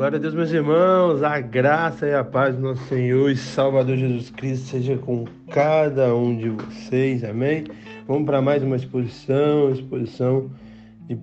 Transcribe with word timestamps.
Glória 0.00 0.16
a 0.16 0.18
Deus, 0.18 0.32
meus 0.32 0.50
irmãos, 0.50 1.22
a 1.22 1.38
graça 1.40 2.06
e 2.06 2.14
a 2.14 2.24
paz 2.24 2.56
do 2.56 2.62
nosso 2.62 2.82
Senhor 2.84 3.30
e 3.30 3.36
Salvador 3.36 3.98
Jesus 3.98 4.30
Cristo 4.30 4.68
seja 4.68 4.96
com 4.96 5.26
cada 5.50 6.16
um 6.16 6.34
de 6.34 6.48
vocês, 6.48 7.22
amém? 7.22 7.64
Vamos 8.08 8.24
para 8.24 8.40
mais 8.40 8.62
uma 8.62 8.76
exposição, 8.76 9.70
exposição 9.70 10.50
de 11.06 11.14
1 11.14 11.18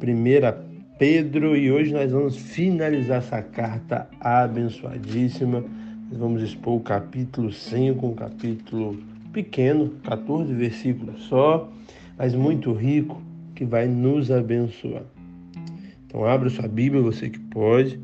Pedro, 0.99 1.57
e 1.57 1.71
hoje 1.71 1.91
nós 1.91 2.11
vamos 2.11 2.37
finalizar 2.37 3.17
essa 3.17 3.41
carta 3.41 4.07
abençoadíssima. 4.19 5.63
Nós 6.11 6.19
vamos 6.19 6.43
expor 6.43 6.75
o 6.75 6.79
capítulo 6.79 7.51
5, 7.51 8.05
um 8.05 8.13
capítulo 8.13 8.99
pequeno, 9.33 9.89
14 10.03 10.53
versículos 10.53 11.23
só, 11.23 11.67
mas 12.15 12.35
muito 12.35 12.73
rico, 12.73 13.19
que 13.55 13.65
vai 13.65 13.87
nos 13.87 14.29
abençoar. 14.29 15.01
Então 16.05 16.23
abra 16.23 16.47
sua 16.51 16.67
Bíblia, 16.67 17.01
você 17.01 17.27
que 17.27 17.39
pode, 17.39 17.99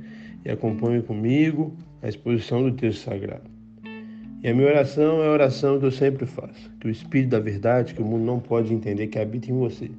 e 0.45 0.51
acompanhe 0.51 1.01
comigo 1.01 1.75
a 2.01 2.09
exposição 2.09 2.63
do 2.63 2.71
texto 2.71 3.03
sagrado. 3.03 3.49
E 4.43 4.49
a 4.49 4.53
minha 4.53 4.67
oração 4.67 5.23
é 5.23 5.27
a 5.27 5.31
oração 5.31 5.79
que 5.79 5.85
eu 5.85 5.91
sempre 5.91 6.25
faço, 6.25 6.69
que 6.79 6.87
o 6.87 6.91
Espírito 6.91 7.29
da 7.29 7.39
verdade, 7.39 7.93
que 7.93 8.01
o 8.01 8.05
mundo 8.05 8.25
não 8.25 8.39
pode 8.39 8.73
entender, 8.73 9.07
que 9.07 9.17
habita 9.17 9.49
em 9.49 9.57
você, 9.57 9.89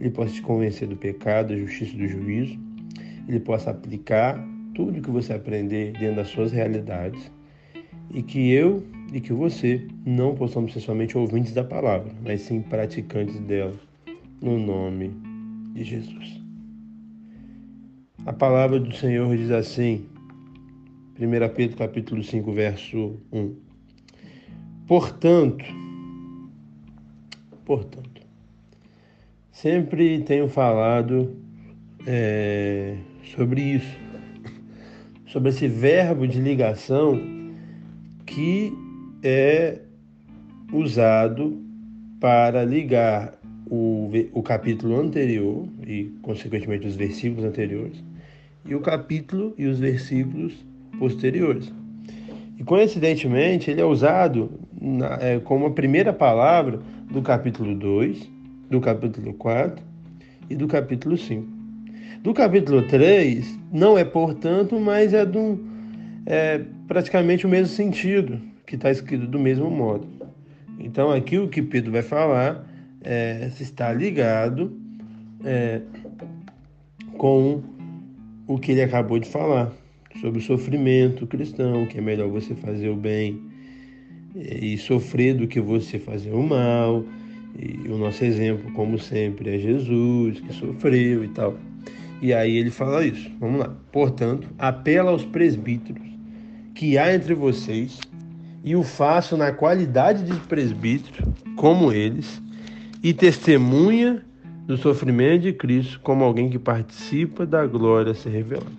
ele 0.00 0.10
possa 0.10 0.32
te 0.32 0.42
convencer 0.42 0.86
do 0.86 0.96
pecado, 0.96 1.48
da 1.48 1.56
justiça 1.56 1.94
e 1.94 1.98
do 1.98 2.06
juízo, 2.06 2.58
ele 3.28 3.40
possa 3.40 3.70
aplicar 3.70 4.42
tudo 4.74 5.00
que 5.00 5.10
você 5.10 5.32
aprender 5.32 5.92
dentro 5.92 6.16
das 6.16 6.28
suas 6.28 6.52
realidades 6.52 7.30
e 8.12 8.22
que 8.22 8.50
eu 8.52 8.82
e 9.12 9.20
que 9.20 9.32
você 9.32 9.86
não 10.06 10.34
possamos 10.34 10.72
ser 10.72 10.80
somente 10.80 11.18
ouvintes 11.18 11.52
da 11.52 11.64
palavra, 11.64 12.12
mas 12.24 12.42
sim 12.42 12.62
praticantes 12.62 13.38
dela, 13.40 13.74
no 14.40 14.58
nome 14.58 15.10
de 15.74 15.84
Jesus. 15.84 16.39
A 18.26 18.34
palavra 18.34 18.78
do 18.78 18.94
Senhor 18.94 19.34
diz 19.34 19.50
assim, 19.50 20.04
1 21.18 21.54
Pedro 21.54 21.76
capítulo 21.78 22.22
5, 22.22 22.52
verso 22.52 23.18
1. 23.32 23.56
Portanto, 24.86 25.64
portanto, 27.64 28.20
sempre 29.50 30.20
tenho 30.20 30.48
falado 30.48 31.34
é, 32.06 32.98
sobre 33.34 33.62
isso, 33.76 33.98
sobre 35.26 35.48
esse 35.48 35.66
verbo 35.66 36.28
de 36.28 36.40
ligação 36.40 37.18
que 38.26 38.70
é 39.22 39.80
usado 40.74 41.58
para 42.20 42.66
ligar 42.66 43.40
o, 43.66 44.10
o 44.34 44.42
capítulo 44.42 45.00
anterior 45.00 45.66
e, 45.86 46.12
consequentemente, 46.20 46.86
os 46.86 46.96
versículos 46.96 47.46
anteriores 47.46 48.09
e 48.64 48.74
o 48.74 48.80
capítulo 48.80 49.54
e 49.56 49.66
os 49.66 49.78
versículos 49.78 50.54
posteriores. 50.98 51.72
E 52.58 52.64
coincidentemente, 52.64 53.70
ele 53.70 53.80
é 53.80 53.84
usado 53.84 54.50
na, 54.80 55.18
é, 55.20 55.40
como 55.40 55.66
a 55.66 55.70
primeira 55.70 56.12
palavra 56.12 56.80
do 57.10 57.22
capítulo 57.22 57.74
2, 57.74 58.30
do 58.68 58.80
capítulo 58.80 59.32
4 59.34 59.82
e 60.48 60.54
do 60.54 60.68
capítulo 60.68 61.16
5. 61.16 61.46
Do 62.22 62.34
capítulo 62.34 62.82
3, 62.82 63.58
não 63.72 63.96
é 63.96 64.04
portanto, 64.04 64.78
mas 64.78 65.14
é, 65.14 65.24
do, 65.24 65.58
é 66.26 66.60
praticamente 66.86 67.46
o 67.46 67.48
mesmo 67.48 67.74
sentido, 67.74 68.38
que 68.66 68.74
está 68.74 68.90
escrito 68.90 69.26
do 69.26 69.38
mesmo 69.38 69.70
modo. 69.70 70.06
Então, 70.78 71.10
aqui 71.10 71.38
o 71.38 71.48
que 71.48 71.62
Pedro 71.62 71.92
vai 71.92 72.02
falar 72.02 72.66
é, 73.02 73.50
está 73.58 73.92
ligado 73.92 74.76
é, 75.44 75.80
com 77.16 77.62
o 78.50 78.58
que 78.58 78.72
ele 78.72 78.82
acabou 78.82 79.20
de 79.20 79.28
falar 79.28 79.70
sobre 80.20 80.40
o 80.40 80.42
sofrimento 80.42 81.24
cristão, 81.24 81.86
que 81.86 81.98
é 81.98 82.00
melhor 82.00 82.28
você 82.28 82.52
fazer 82.52 82.88
o 82.88 82.96
bem 82.96 83.40
e 84.34 84.76
sofrer 84.76 85.34
do 85.34 85.46
que 85.46 85.60
você 85.60 86.00
fazer 86.00 86.32
o 86.32 86.42
mal. 86.42 87.04
E 87.56 87.88
o 87.88 87.96
nosso 87.96 88.24
exemplo, 88.24 88.72
como 88.72 88.98
sempre, 88.98 89.54
é 89.54 89.58
Jesus, 89.58 90.40
que 90.40 90.52
sofreu 90.52 91.24
e 91.24 91.28
tal. 91.28 91.56
E 92.20 92.34
aí 92.34 92.56
ele 92.56 92.72
fala 92.72 93.04
isso. 93.06 93.30
Vamos 93.38 93.60
lá. 93.60 93.72
Portanto, 93.92 94.48
apela 94.58 95.12
aos 95.12 95.24
presbíteros 95.24 96.02
que 96.74 96.98
há 96.98 97.14
entre 97.14 97.34
vocês, 97.34 98.00
e 98.64 98.74
o 98.74 98.82
faço 98.82 99.36
na 99.36 99.52
qualidade 99.52 100.24
de 100.24 100.34
presbítero, 100.40 101.32
como 101.54 101.92
eles, 101.92 102.42
e 103.00 103.12
testemunha 103.12 104.24
do 104.70 104.78
sofrimento 104.78 105.42
de 105.42 105.52
Cristo 105.52 105.98
como 106.00 106.24
alguém 106.24 106.48
que 106.48 106.58
participa 106.58 107.44
da 107.44 107.66
glória 107.66 108.12
a 108.12 108.14
ser 108.14 108.30
revelada. 108.30 108.70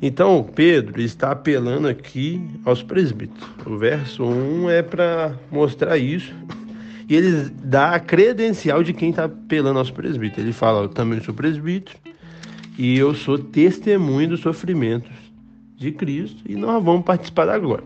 Então, 0.00 0.46
Pedro 0.54 1.00
está 1.00 1.30
apelando 1.30 1.88
aqui 1.88 2.40
aos 2.64 2.82
presbíteros. 2.82 3.48
O 3.64 3.78
verso 3.78 4.24
1 4.24 4.68
é 4.68 4.82
para 4.82 5.34
mostrar 5.50 5.96
isso. 5.96 6.34
E 7.08 7.16
ele 7.16 7.50
dá 7.64 7.96
a 7.96 8.00
credencial 8.00 8.82
de 8.82 8.94
quem 8.94 9.10
está 9.10 9.24
apelando 9.24 9.78
aos 9.78 9.90
presbíteros. 9.90 10.44
Ele 10.44 10.52
fala: 10.52 10.84
Eu 10.84 10.88
também 10.88 11.20
sou 11.20 11.34
presbítero 11.34 11.98
e 12.78 12.96
eu 12.96 13.12
sou 13.12 13.36
testemunho 13.36 14.28
dos 14.30 14.40
sofrimentos 14.40 15.10
de 15.76 15.90
Cristo 15.90 16.40
e 16.48 16.54
nós 16.54 16.82
vamos 16.82 17.04
participar 17.04 17.46
da 17.46 17.58
glória. 17.58 17.84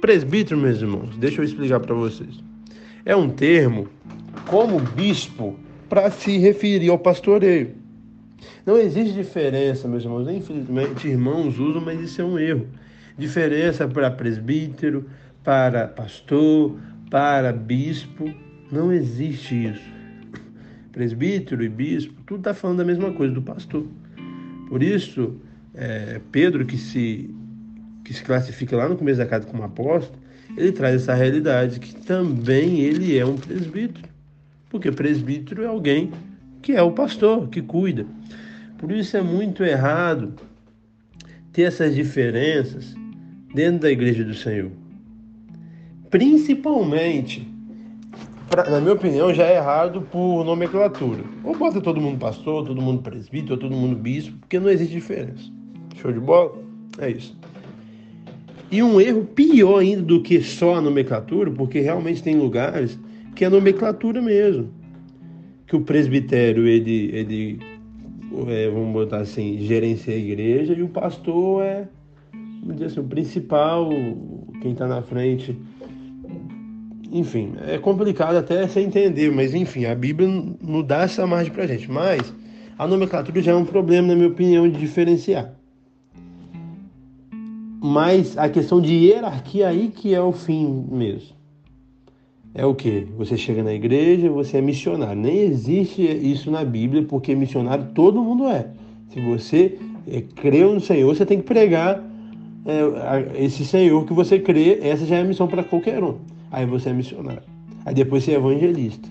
Presbítero, 0.00 0.60
meus 0.60 0.82
irmãos, 0.82 1.16
deixa 1.16 1.40
eu 1.40 1.44
explicar 1.44 1.80
para 1.80 1.94
vocês. 1.94 2.40
É 3.06 3.16
um 3.16 3.30
termo 3.30 3.88
como 4.48 4.80
bispo 4.80 5.56
para 5.88 6.10
se 6.10 6.38
referir 6.38 6.90
ao 6.90 6.98
pastoreio. 6.98 7.74
Não 8.64 8.76
existe 8.76 9.14
diferença, 9.14 9.88
meus 9.88 10.04
irmãos. 10.04 10.28
Infelizmente, 10.28 11.08
irmãos 11.08 11.58
usam, 11.58 11.80
mas 11.80 12.00
isso 12.00 12.20
é 12.20 12.24
um 12.24 12.38
erro. 12.38 12.66
Diferença 13.16 13.88
para 13.88 14.10
presbítero, 14.10 15.08
para 15.42 15.88
pastor, 15.88 16.78
para 17.10 17.52
bispo. 17.52 18.32
Não 18.70 18.92
existe 18.92 19.66
isso. 19.68 19.98
Presbítero 20.92 21.64
e 21.64 21.68
bispo, 21.68 22.14
tudo 22.26 22.40
está 22.40 22.54
falando 22.54 22.78
da 22.78 22.84
mesma 22.84 23.12
coisa, 23.12 23.32
do 23.32 23.42
pastor. 23.42 23.86
Por 24.68 24.82
isso, 24.82 25.36
é, 25.74 26.20
Pedro, 26.30 26.66
que 26.66 26.76
se, 26.76 27.34
que 28.04 28.12
se 28.12 28.22
classifica 28.22 28.76
lá 28.76 28.88
no 28.88 28.96
começo 28.96 29.18
da 29.18 29.26
carta 29.26 29.46
como 29.46 29.62
apóstolo, 29.62 30.18
ele 30.56 30.72
traz 30.72 30.96
essa 30.96 31.14
realidade 31.14 31.78
que 31.78 31.94
também 31.94 32.80
ele 32.80 33.16
é 33.16 33.24
um 33.24 33.36
presbítero. 33.36 34.08
Porque 34.68 34.92
presbítero 34.92 35.62
é 35.62 35.66
alguém 35.66 36.10
que 36.60 36.72
é 36.72 36.82
o 36.82 36.92
pastor, 36.92 37.48
que 37.48 37.62
cuida. 37.62 38.06
Por 38.76 38.92
isso 38.92 39.16
é 39.16 39.22
muito 39.22 39.64
errado 39.64 40.34
ter 41.52 41.62
essas 41.62 41.94
diferenças 41.94 42.94
dentro 43.54 43.80
da 43.80 43.90
igreja 43.90 44.24
do 44.24 44.34
Senhor. 44.34 44.70
Principalmente, 46.10 47.46
pra, 48.48 48.68
na 48.70 48.80
minha 48.80 48.92
opinião, 48.92 49.32
já 49.32 49.44
é 49.44 49.56
errado 49.56 50.02
por 50.02 50.44
nomenclatura. 50.44 51.24
Ou 51.42 51.56
bota 51.56 51.80
todo 51.80 52.00
mundo 52.00 52.18
pastor, 52.18 52.66
todo 52.66 52.80
mundo 52.80 53.02
presbítero, 53.02 53.56
todo 53.56 53.74
mundo 53.74 53.96
bispo, 53.96 54.36
porque 54.38 54.58
não 54.58 54.70
existe 54.70 54.94
diferença. 54.94 55.50
Show 55.96 56.12
de 56.12 56.20
bola? 56.20 56.56
É 56.98 57.10
isso. 57.10 57.36
E 58.70 58.82
um 58.82 59.00
erro 59.00 59.24
pior 59.24 59.78
ainda 59.78 60.02
do 60.02 60.22
que 60.22 60.42
só 60.42 60.76
a 60.76 60.80
nomenclatura, 60.80 61.50
porque 61.50 61.80
realmente 61.80 62.22
tem 62.22 62.36
lugares 62.36 62.98
que 63.38 63.44
é 63.44 63.48
nomenclatura 63.48 64.20
mesmo. 64.20 64.68
Que 65.64 65.76
o 65.76 65.80
presbitério, 65.80 66.66
ele, 66.66 67.08
ele 67.14 67.60
é, 68.48 68.68
vamos 68.68 68.92
botar 68.92 69.18
assim, 69.18 69.60
gerencia 69.60 70.12
a 70.12 70.16
igreja 70.16 70.74
e 70.74 70.82
o 70.82 70.88
pastor 70.88 71.62
é, 71.62 71.86
vamos 72.32 72.74
dizer 72.74 72.86
assim, 72.86 73.00
o 73.00 73.04
principal, 73.04 73.90
quem 74.60 74.72
está 74.72 74.88
na 74.88 75.02
frente. 75.02 75.56
Enfim, 77.12 77.52
é 77.64 77.78
complicado 77.78 78.34
até 78.34 78.66
você 78.66 78.80
entender, 78.80 79.30
mas 79.30 79.54
enfim, 79.54 79.84
a 79.84 79.94
Bíblia 79.94 80.28
não 80.60 80.82
dá 80.82 81.02
essa 81.02 81.24
margem 81.24 81.52
para 81.52 81.64
gente. 81.68 81.88
Mas 81.88 82.34
a 82.76 82.88
nomenclatura 82.88 83.40
já 83.40 83.52
é 83.52 83.54
um 83.54 83.64
problema, 83.64 84.08
na 84.08 84.16
minha 84.16 84.28
opinião, 84.28 84.68
de 84.68 84.80
diferenciar. 84.80 85.54
Mas 87.80 88.36
a 88.36 88.48
questão 88.48 88.80
de 88.80 88.92
hierarquia 88.94 89.68
aí 89.68 89.92
que 89.94 90.12
é 90.12 90.20
o 90.20 90.32
fim 90.32 90.84
mesmo 90.90 91.37
é 92.54 92.64
o 92.64 92.74
que? 92.74 93.06
Você 93.16 93.36
chega 93.36 93.62
na 93.62 93.72
igreja, 93.72 94.30
você 94.30 94.58
é 94.58 94.60
missionário. 94.60 95.20
Nem 95.20 95.38
existe 95.38 96.02
isso 96.02 96.50
na 96.50 96.64
Bíblia, 96.64 97.02
porque 97.02 97.34
missionário 97.34 97.86
todo 97.94 98.22
mundo 98.22 98.48
é. 98.48 98.68
Se 99.10 99.20
você 99.20 99.78
é, 100.06 100.22
no 100.64 100.80
Senhor, 100.80 101.14
você 101.14 101.26
tem 101.26 101.38
que 101.38 101.44
pregar 101.44 102.02
é, 102.64 103.44
esse 103.44 103.64
Senhor 103.64 104.04
que 104.04 104.12
você 104.12 104.38
crê. 104.38 104.78
Essa 104.82 105.06
já 105.06 105.16
é 105.16 105.20
a 105.20 105.24
missão 105.24 105.46
para 105.46 105.62
qualquer 105.62 106.02
um. 106.02 106.16
Aí 106.50 106.66
você 106.66 106.90
é 106.90 106.92
missionário. 106.92 107.42
Aí 107.84 107.94
depois 107.94 108.24
você 108.24 108.32
é 108.32 108.34
evangelista, 108.34 109.08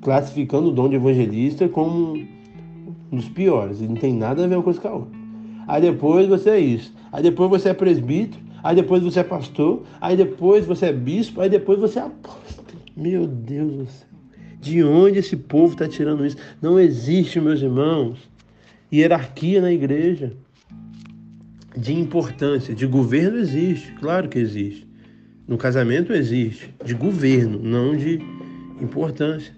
classificando 0.00 0.68
o 0.68 0.72
dom 0.72 0.88
de 0.88 0.96
evangelista 0.96 1.68
como 1.68 2.14
um 3.12 3.16
dos 3.16 3.28
piores. 3.28 3.80
Não 3.80 3.96
tem 3.96 4.12
nada 4.12 4.44
a 4.44 4.46
ver 4.46 4.56
uma 4.56 4.62
coisa 4.62 4.80
com 4.80 4.88
a 4.88 4.92
outra. 4.92 5.18
Aí 5.66 5.80
depois 5.80 6.28
você 6.28 6.50
é 6.50 6.60
isso. 6.60 6.92
Aí 7.12 7.22
depois 7.22 7.50
você 7.50 7.70
é 7.70 7.74
presbítero. 7.74 8.42
Aí 8.62 8.76
depois 8.76 9.02
você 9.02 9.20
é 9.20 9.24
pastor. 9.24 9.82
Aí 10.00 10.16
depois 10.16 10.66
você 10.66 10.86
é 10.86 10.92
bispo. 10.92 11.40
Aí 11.40 11.48
depois 11.48 11.78
você 11.78 11.98
é 11.98 12.02
apóstolo. 12.02 12.61
Meu 12.96 13.26
Deus 13.26 13.72
do 13.72 13.86
céu. 13.86 14.08
De 14.60 14.82
onde 14.84 15.18
esse 15.18 15.36
povo 15.36 15.72
está 15.72 15.88
tirando 15.88 16.24
isso? 16.24 16.36
Não 16.60 16.78
existe, 16.78 17.40
meus 17.40 17.60
irmãos, 17.60 18.18
hierarquia 18.92 19.60
na 19.60 19.72
igreja. 19.72 20.32
de 21.76 21.94
importância. 21.94 22.74
De 22.74 22.86
governo 22.86 23.38
existe, 23.38 23.92
claro 23.92 24.28
que 24.28 24.38
existe. 24.38 24.86
No 25.46 25.56
casamento 25.56 26.12
existe, 26.12 26.72
de 26.84 26.94
governo, 26.94 27.58
não 27.58 27.96
de 27.96 28.20
importância. 28.80 29.52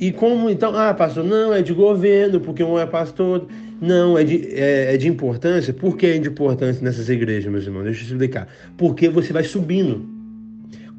E 0.00 0.10
como 0.12 0.48
então, 0.48 0.74
ah, 0.74 0.94
pastor, 0.94 1.24
não, 1.24 1.52
é 1.52 1.60
de 1.60 1.74
governo, 1.74 2.40
porque 2.40 2.64
um 2.64 2.78
é 2.78 2.86
pastor. 2.86 3.46
Não, 3.80 4.16
é 4.16 4.24
de, 4.24 4.46
é, 4.54 4.94
é 4.94 4.96
de 4.96 5.08
importância. 5.08 5.72
Por 5.72 5.96
que 5.96 6.06
é 6.06 6.18
de 6.18 6.28
importância 6.28 6.82
nessas 6.82 7.08
igrejas, 7.08 7.50
meus 7.50 7.66
irmãos? 7.66 7.84
Deixa 7.84 8.02
eu 8.02 8.08
explicar. 8.12 8.48
Porque 8.76 9.08
você 9.08 9.32
vai 9.32 9.44
subindo. 9.44 10.08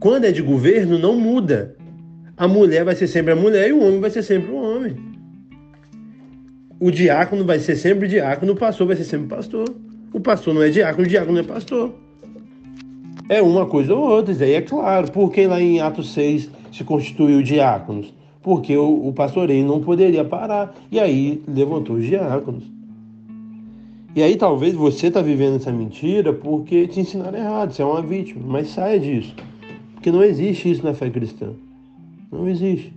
Quando 0.01 0.25
é 0.25 0.31
de 0.31 0.41
governo, 0.41 0.97
não 0.97 1.15
muda. 1.15 1.75
A 2.35 2.47
mulher 2.47 2.83
vai 2.83 2.95
ser 2.95 3.05
sempre 3.05 3.33
a 3.33 3.35
mulher 3.35 3.69
e 3.69 3.71
o 3.71 3.83
homem 3.85 3.99
vai 3.99 4.09
ser 4.09 4.23
sempre 4.23 4.51
o 4.51 4.55
homem. 4.55 4.95
O 6.79 6.89
diácono 6.89 7.45
vai 7.45 7.59
ser 7.59 7.75
sempre 7.75 8.07
diácono, 8.07 8.53
o 8.53 8.55
pastor 8.55 8.87
vai 8.87 8.95
ser 8.95 9.03
sempre 9.03 9.27
pastor. 9.27 9.69
O 10.11 10.19
pastor 10.19 10.55
não 10.55 10.63
é 10.63 10.69
diácono, 10.69 11.05
o 11.05 11.07
diácono 11.07 11.33
não 11.33 11.41
é 11.41 11.43
pastor. 11.43 11.93
É 13.29 13.43
uma 13.43 13.67
coisa 13.67 13.93
ou 13.93 14.09
outra, 14.09 14.31
isso 14.31 14.43
aí 14.43 14.53
é 14.53 14.61
claro. 14.61 15.11
Por 15.11 15.31
que 15.31 15.45
lá 15.45 15.61
em 15.61 15.81
Atos 15.81 16.11
6 16.13 16.49
se 16.71 16.83
constituiu 16.83 17.43
diáconos? 17.43 18.11
Porque 18.41 18.75
o, 18.75 19.07
o 19.07 19.13
pastoreio 19.13 19.63
não 19.63 19.81
poderia 19.81 20.25
parar. 20.25 20.73
E 20.91 20.99
aí 20.99 21.43
levantou 21.47 21.97
os 21.97 22.05
diáconos. 22.07 22.63
E 24.15 24.23
aí 24.23 24.35
talvez 24.35 24.73
você 24.73 25.09
está 25.09 25.21
vivendo 25.21 25.57
essa 25.57 25.71
mentira 25.71 26.33
porque 26.33 26.87
te 26.87 26.99
ensinaram 27.01 27.37
errado, 27.37 27.71
você 27.71 27.83
é 27.83 27.85
uma 27.85 28.01
vítima. 28.01 28.41
Mas 28.43 28.69
saia 28.69 28.99
disso. 28.99 29.35
Porque 30.01 30.11
não 30.11 30.23
existe 30.23 30.71
isso 30.71 30.83
na 30.83 30.95
fé 30.95 31.11
cristã. 31.11 31.51
Não 32.31 32.49
existe. 32.49 32.91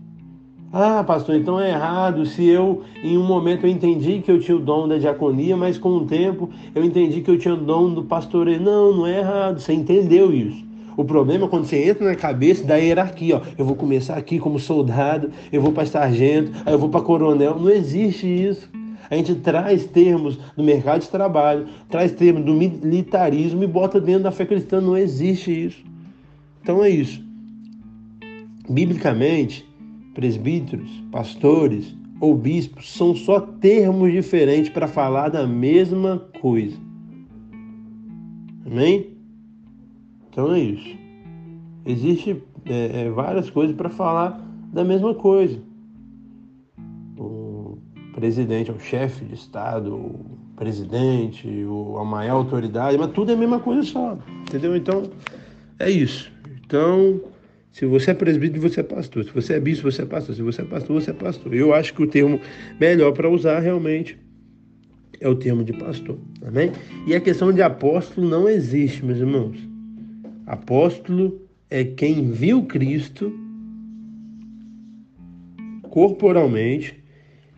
Ah, 0.72 1.04
pastor, 1.04 1.36
então 1.36 1.60
é 1.60 1.68
errado 1.68 2.24
se 2.24 2.46
eu, 2.46 2.80
em 3.02 3.18
um 3.18 3.22
momento, 3.22 3.66
eu 3.66 3.70
entendi 3.70 4.22
que 4.22 4.30
eu 4.30 4.40
tinha 4.40 4.56
o 4.56 4.60
dom 4.60 4.88
da 4.88 4.96
diaconia, 4.96 5.54
mas 5.54 5.76
com 5.76 5.90
o 5.90 6.06
tempo 6.06 6.48
eu 6.74 6.82
entendi 6.82 7.20
que 7.20 7.30
eu 7.30 7.38
tinha 7.38 7.52
o 7.52 7.58
dom 7.58 7.92
do 7.92 8.04
pastoreio. 8.04 8.58
Não, 8.58 8.96
não 8.96 9.06
é 9.06 9.18
errado, 9.18 9.60
você 9.60 9.74
entendeu 9.74 10.32
isso. 10.32 10.64
O 10.96 11.04
problema 11.04 11.44
é 11.44 11.48
quando 11.48 11.66
você 11.66 11.90
entra 11.90 12.06
na 12.06 12.14
cabeça 12.14 12.64
da 12.64 12.76
hierarquia, 12.76 13.36
ó. 13.36 13.42
Eu 13.58 13.66
vou 13.66 13.76
começar 13.76 14.16
aqui 14.16 14.38
como 14.38 14.58
soldado, 14.58 15.30
eu 15.52 15.60
vou 15.60 15.72
para 15.72 15.84
sargento, 15.84 16.52
aí 16.64 16.72
eu 16.72 16.78
vou 16.78 16.88
para 16.88 17.02
coronel. 17.02 17.58
Não 17.58 17.68
existe 17.68 18.26
isso. 18.26 18.66
A 19.10 19.14
gente 19.14 19.34
traz 19.34 19.84
termos 19.84 20.38
do 20.56 20.64
mercado 20.64 21.02
de 21.02 21.10
trabalho, 21.10 21.66
traz 21.90 22.12
termos 22.12 22.42
do 22.46 22.54
militarismo 22.54 23.62
e 23.62 23.66
bota 23.66 24.00
dentro 24.00 24.22
da 24.22 24.30
fé 24.30 24.46
cristã. 24.46 24.80
Não 24.80 24.96
existe 24.96 25.66
isso. 25.66 25.93
Então 26.64 26.82
é 26.82 26.88
isso. 26.88 27.22
Biblicamente, 28.70 29.68
presbíteros, 30.14 30.90
pastores 31.12 31.94
ou 32.18 32.34
bispos 32.34 32.90
são 32.90 33.14
só 33.14 33.38
termos 33.38 34.10
diferentes 34.10 34.70
para 34.70 34.88
falar 34.88 35.28
da 35.28 35.46
mesma 35.46 36.26
coisa. 36.40 36.74
Amém? 38.64 39.10
Então 40.30 40.54
é 40.54 40.60
isso. 40.60 40.96
Existe 41.84 42.42
é, 42.64 43.02
é, 43.02 43.10
várias 43.10 43.50
coisas 43.50 43.76
para 43.76 43.90
falar 43.90 44.40
da 44.72 44.82
mesma 44.82 45.14
coisa. 45.14 45.60
O 47.18 47.76
presidente 48.14 48.70
é 48.70 48.72
o 48.72 48.80
chefe 48.80 49.26
de 49.26 49.34
Estado, 49.34 49.94
o 49.94 50.38
presidente, 50.56 51.46
o, 51.66 51.98
a 51.98 52.04
maior 52.06 52.36
autoridade, 52.36 52.96
mas 52.96 53.12
tudo 53.12 53.32
é 53.32 53.34
a 53.34 53.36
mesma 53.36 53.60
coisa 53.60 53.82
só. 53.82 54.16
Entendeu? 54.48 54.74
Então, 54.74 55.02
é 55.78 55.90
isso. 55.90 56.32
Então, 56.64 57.20
se 57.72 57.84
você 57.84 58.12
é 58.12 58.14
presbítero, 58.14 58.62
você 58.62 58.80
é 58.80 58.82
pastor. 58.82 59.24
Se 59.24 59.30
você 59.30 59.54
é 59.54 59.60
bispo, 59.60 59.90
você 59.90 60.02
é 60.02 60.06
pastor. 60.06 60.34
Se 60.34 60.42
você 60.42 60.62
é 60.62 60.64
pastor, 60.64 61.00
você 61.00 61.10
é 61.10 61.14
pastor. 61.14 61.54
Eu 61.54 61.74
acho 61.74 61.92
que 61.92 62.02
o 62.02 62.06
termo 62.06 62.40
melhor 62.80 63.12
para 63.12 63.28
usar 63.28 63.60
realmente 63.60 64.18
é 65.20 65.28
o 65.28 65.34
termo 65.34 65.64
de 65.64 65.72
pastor. 65.72 66.18
Amém? 66.46 66.70
E 67.06 67.14
a 67.14 67.20
questão 67.20 67.52
de 67.52 67.62
apóstolo 67.62 68.28
não 68.28 68.48
existe, 68.48 69.04
meus 69.04 69.18
irmãos. 69.18 69.58
Apóstolo 70.46 71.40
é 71.70 71.84
quem 71.84 72.30
viu 72.30 72.64
Cristo 72.64 73.32
corporalmente 75.90 77.02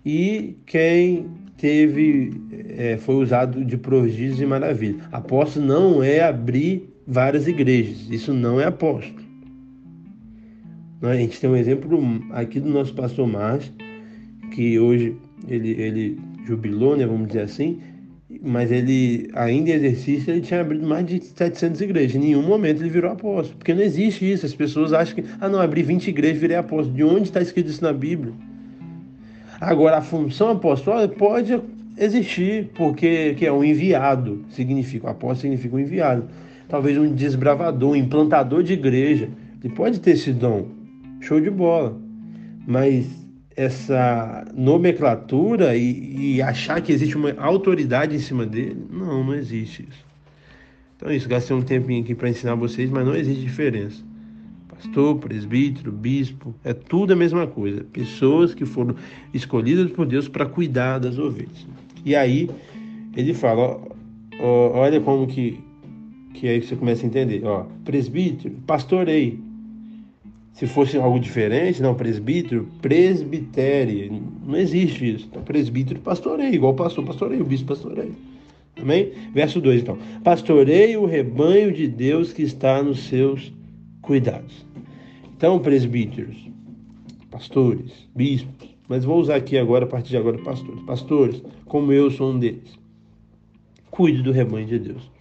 e 0.04 0.56
quem 0.66 1.26
teve 1.56 2.32
é, 2.76 2.96
foi 2.96 3.16
usado 3.16 3.64
de 3.64 3.76
prodígios 3.76 4.40
e 4.40 4.46
maravilhas. 4.46 5.02
Apóstolo 5.10 5.66
não 5.66 6.02
é 6.02 6.20
abrir 6.20 6.95
várias 7.06 7.46
igrejas. 7.46 8.08
Isso 8.10 8.32
não 8.34 8.60
é 8.60 8.64
apóstolo. 8.64 9.24
A 11.02 11.14
gente 11.14 11.38
tem 11.38 11.48
um 11.48 11.56
exemplo 11.56 12.00
aqui 12.30 12.58
do 12.58 12.68
nosso 12.68 12.94
pastor 12.94 13.28
Márcio, 13.28 13.72
que 14.52 14.78
hoje 14.78 15.14
ele, 15.46 15.70
ele 15.70 16.20
jubilou, 16.44 16.96
né, 16.96 17.06
vamos 17.06 17.28
dizer 17.28 17.42
assim, 17.42 17.80
mas 18.42 18.72
ele, 18.72 19.30
ainda 19.34 19.70
em 19.70 19.74
exercício, 19.74 20.32
ele 20.32 20.40
tinha 20.40 20.60
abrido 20.60 20.86
mais 20.86 21.06
de 21.06 21.22
700 21.22 21.80
igrejas. 21.80 22.16
Em 22.16 22.26
nenhum 22.26 22.42
momento 22.42 22.82
ele 22.82 22.90
virou 22.90 23.10
apóstolo, 23.10 23.58
porque 23.58 23.74
não 23.74 23.82
existe 23.82 24.30
isso. 24.30 24.46
As 24.46 24.54
pessoas 24.54 24.92
acham 24.92 25.14
que, 25.14 25.24
ah, 25.40 25.48
não, 25.48 25.60
abri 25.60 25.82
20 25.82 26.08
igrejas, 26.08 26.40
virei 26.40 26.56
apóstolo. 26.56 26.94
De 26.94 27.04
onde 27.04 27.24
está 27.24 27.40
escrito 27.40 27.70
isso 27.70 27.82
na 27.82 27.92
Bíblia? 27.92 28.32
Agora, 29.60 29.98
a 29.98 30.02
função 30.02 30.50
apostólica 30.50 31.14
pode 31.14 31.60
existir, 31.96 32.70
porque 32.74 33.34
que 33.34 33.46
é 33.46 33.52
um 33.52 33.64
enviado, 33.64 34.44
significa, 34.50 35.06
o 35.06 35.10
apóstolo 35.10 35.40
significa 35.40 35.76
um 35.76 35.80
enviado. 35.80 36.28
Talvez 36.68 36.98
um 36.98 37.14
desbravador, 37.14 37.92
um 37.92 37.96
implantador 37.96 38.62
de 38.62 38.72
igreja. 38.72 39.28
Ele 39.62 39.72
pode 39.74 40.00
ter 40.00 40.12
esse 40.12 40.32
dom, 40.32 40.68
show 41.20 41.40
de 41.40 41.50
bola. 41.50 41.96
Mas 42.66 43.06
essa 43.56 44.44
nomenclatura 44.54 45.74
e, 45.76 46.36
e, 46.36 46.42
achar 46.42 46.80
que 46.82 46.92
existe 46.92 47.16
uma 47.16 47.32
autoridade 47.38 48.14
em 48.14 48.18
cima 48.18 48.44
dele, 48.44 48.84
não, 48.90 49.24
não 49.24 49.34
existe 49.34 49.86
isso. 49.88 50.04
Então 50.96 51.08
é 51.08 51.16
isso, 51.16 51.28
gastei 51.28 51.56
um 51.56 51.62
tempinho 51.62 52.02
aqui 52.02 52.14
para 52.14 52.28
ensinar 52.28 52.54
vocês, 52.54 52.90
mas 52.90 53.06
não 53.06 53.14
existe 53.14 53.42
diferença. 53.42 54.04
Pastor, 54.68 55.16
presbítero, 55.16 55.90
bispo, 55.90 56.54
é 56.62 56.74
tudo 56.74 57.14
a 57.14 57.16
mesma 57.16 57.46
coisa. 57.46 57.82
Pessoas 57.92 58.54
que 58.54 58.66
foram 58.66 58.94
escolhidas 59.32 59.90
por 59.90 60.04
Deus 60.04 60.28
para 60.28 60.44
cuidar 60.44 60.98
das 60.98 61.18
ovelhas. 61.18 61.66
E 62.04 62.14
aí 62.14 62.50
ele 63.16 63.32
fala, 63.32 63.62
ó, 63.62 63.80
ó, 64.38 64.78
olha 64.80 65.00
como 65.00 65.26
que, 65.26 65.58
que 66.36 66.48
aí 66.48 66.62
você 66.62 66.76
começa 66.76 67.04
a 67.04 67.06
entender. 67.06 67.44
Ó, 67.44 67.64
presbítero, 67.84 68.54
pastorei, 68.66 69.38
se 70.52 70.66
fosse 70.66 70.96
algo 70.96 71.18
diferente, 71.18 71.82
não, 71.82 71.94
presbítero, 71.94 72.68
presbitério, 72.80 74.22
não 74.46 74.56
existe 74.56 75.14
isso. 75.14 75.26
Então, 75.30 75.42
presbítero, 75.42 76.00
pastoreio, 76.00 76.54
igual 76.54 76.74
pastor, 76.74 77.04
pastoreio, 77.04 77.44
bispo, 77.44 77.68
pastoreio. 77.68 78.14
Amém? 78.80 79.12
Verso 79.32 79.60
2, 79.60 79.82
então. 79.82 79.98
Pastoreio 80.22 81.02
o 81.02 81.06
rebanho 81.06 81.72
de 81.72 81.88
Deus 81.88 82.32
que 82.32 82.42
está 82.42 82.82
nos 82.82 83.00
seus 83.00 83.52
cuidados. 84.02 84.66
Então, 85.36 85.58
presbíteros, 85.58 86.36
pastores, 87.30 87.92
bispos, 88.14 88.68
mas 88.88 89.04
vou 89.04 89.18
usar 89.18 89.36
aqui 89.36 89.58
agora, 89.58 89.84
a 89.84 89.88
partir 89.88 90.10
de 90.10 90.16
agora, 90.16 90.38
pastores. 90.38 90.82
Pastores, 90.84 91.42
como 91.64 91.92
eu 91.92 92.10
sou 92.10 92.32
um 92.32 92.38
deles. 92.38 92.78
Cuide 93.90 94.22
do 94.22 94.32
rebanho 94.32 94.66
de 94.66 94.78
Deus. 94.78 95.15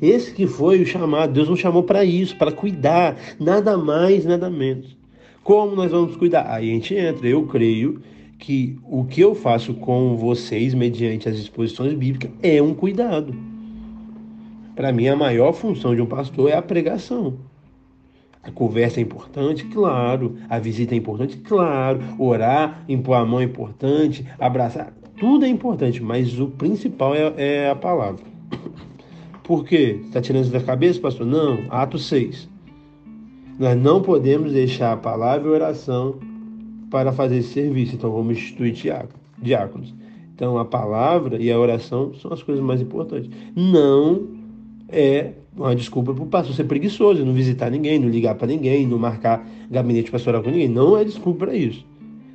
Esse 0.00 0.32
que 0.32 0.46
foi 0.46 0.82
o 0.82 0.86
chamado, 0.86 1.32
Deus 1.32 1.48
nos 1.48 1.58
chamou 1.58 1.82
para 1.82 2.04
isso, 2.04 2.36
para 2.36 2.52
cuidar, 2.52 3.16
nada 3.40 3.78
mais, 3.78 4.24
nada 4.24 4.50
menos. 4.50 4.96
Como 5.42 5.74
nós 5.74 5.90
vamos 5.90 6.16
cuidar? 6.16 6.46
Aí 6.50 6.70
a 6.70 6.74
gente 6.74 6.94
entra, 6.94 7.26
eu 7.26 7.46
creio 7.46 8.02
que 8.38 8.78
o 8.84 9.04
que 9.04 9.20
eu 9.20 9.34
faço 9.34 9.72
com 9.74 10.16
vocês, 10.16 10.74
mediante 10.74 11.28
as 11.28 11.36
exposições 11.36 11.94
bíblicas, 11.94 12.30
é 12.42 12.60
um 12.60 12.74
cuidado. 12.74 13.34
Para 14.74 14.92
mim, 14.92 15.08
a 15.08 15.16
maior 15.16 15.52
função 15.52 15.94
de 15.94 16.02
um 16.02 16.06
pastor 16.06 16.50
é 16.50 16.54
a 16.54 16.60
pregação. 16.60 17.38
A 18.42 18.50
conversa 18.50 19.00
é 19.00 19.02
importante, 19.02 19.64
claro. 19.64 20.36
A 20.48 20.58
visita 20.58 20.94
é 20.94 20.98
importante, 20.98 21.38
claro. 21.38 22.00
Orar, 22.18 22.84
impor 22.88 23.16
a 23.16 23.24
mão 23.24 23.40
é 23.40 23.44
importante, 23.44 24.26
abraçar, 24.38 24.92
tudo 25.18 25.44
é 25.44 25.48
importante, 25.48 26.02
mas 26.02 26.38
o 26.38 26.48
principal 26.48 27.14
é, 27.14 27.32
é 27.36 27.70
a 27.70 27.74
palavra. 27.74 28.22
Por 29.46 29.64
quê? 29.64 30.00
Está 30.02 30.20
tirando 30.20 30.42
isso 30.42 30.52
da 30.52 30.60
cabeça, 30.60 31.00
pastor? 31.00 31.24
Não, 31.24 31.60
Atos 31.70 32.06
6. 32.06 32.48
Nós 33.60 33.80
não 33.80 34.02
podemos 34.02 34.52
deixar 34.52 34.92
a 34.92 34.96
palavra 34.96 35.46
e 35.46 35.50
a 35.50 35.54
oração 35.54 36.16
para 36.90 37.12
fazer 37.12 37.38
esse 37.38 37.50
serviço, 37.50 37.94
então 37.94 38.10
vamos 38.10 38.36
instituir 38.36 38.74
diáconos. 39.38 39.94
Então 40.34 40.58
a 40.58 40.64
palavra 40.64 41.40
e 41.40 41.50
a 41.50 41.58
oração 41.58 42.12
são 42.14 42.32
as 42.32 42.42
coisas 42.42 42.62
mais 42.62 42.82
importantes. 42.82 43.30
Não 43.54 44.26
é 44.88 45.32
uma 45.56 45.76
desculpa 45.76 46.12
para 46.12 46.24
o 46.24 46.26
pastor 46.26 46.54
ser 46.54 46.64
preguiçoso, 46.64 47.24
não 47.24 47.32
visitar 47.32 47.70
ninguém, 47.70 48.00
não 48.00 48.08
ligar 48.08 48.34
para 48.34 48.48
ninguém, 48.48 48.84
não 48.84 48.98
marcar 48.98 49.48
gabinete 49.70 50.10
pastoral 50.10 50.42
com 50.42 50.50
ninguém. 50.50 50.68
Não 50.68 50.98
é 50.98 51.04
desculpa 51.04 51.46
para 51.46 51.54
isso. 51.54 51.86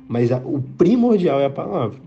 Mas 0.08 0.32
a, 0.32 0.38
o 0.38 0.62
primordial 0.78 1.38
é 1.40 1.44
a 1.44 1.50
palavra. 1.50 1.98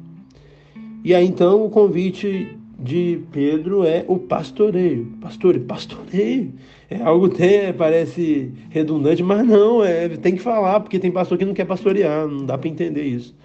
E 1.03 1.13
aí 1.13 1.27
então 1.27 1.63
o 1.63 1.69
convite 1.69 2.57
de 2.77 3.21
Pedro 3.31 3.83
é 3.83 4.05
o 4.07 4.17
pastoreio. 4.17 5.05
Pastor, 5.21 5.57
pastoreio. 5.59 6.53
É 6.89 7.01
algo 7.01 7.27
até 7.27 7.73
parece 7.73 8.51
redundante, 8.69 9.23
mas 9.23 9.45
não, 9.45 9.83
é, 9.83 10.09
tem 10.09 10.35
que 10.35 10.41
falar, 10.41 10.79
porque 10.79 10.99
tem 10.99 11.11
pastor 11.11 11.37
que 11.37 11.45
não 11.45 11.53
quer 11.53 11.65
pastorear, 11.65 12.27
não 12.27 12.45
dá 12.45 12.57
para 12.57 12.69
entender 12.69 13.03
isso. 13.03 13.35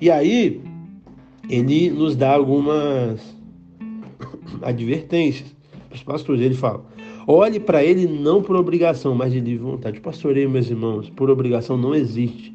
E 0.00 0.10
aí, 0.10 0.60
ele 1.48 1.90
nos 1.90 2.14
dá 2.14 2.32
algumas 2.32 3.20
advertências 4.62 5.54
para 5.88 5.96
os 5.96 6.02
pastores. 6.02 6.42
Ele 6.42 6.54
fala: 6.54 6.84
olhe 7.26 7.58
para 7.58 7.82
ele 7.82 8.06
não 8.06 8.42
por 8.42 8.56
obrigação, 8.56 9.14
mas 9.14 9.32
de 9.32 9.40
livre 9.40 9.64
vontade. 9.64 10.00
Pastoreio, 10.00 10.48
meus 10.48 10.70
irmãos, 10.70 11.10
por 11.10 11.30
obrigação 11.30 11.76
não 11.76 11.94
existe. 11.94 12.54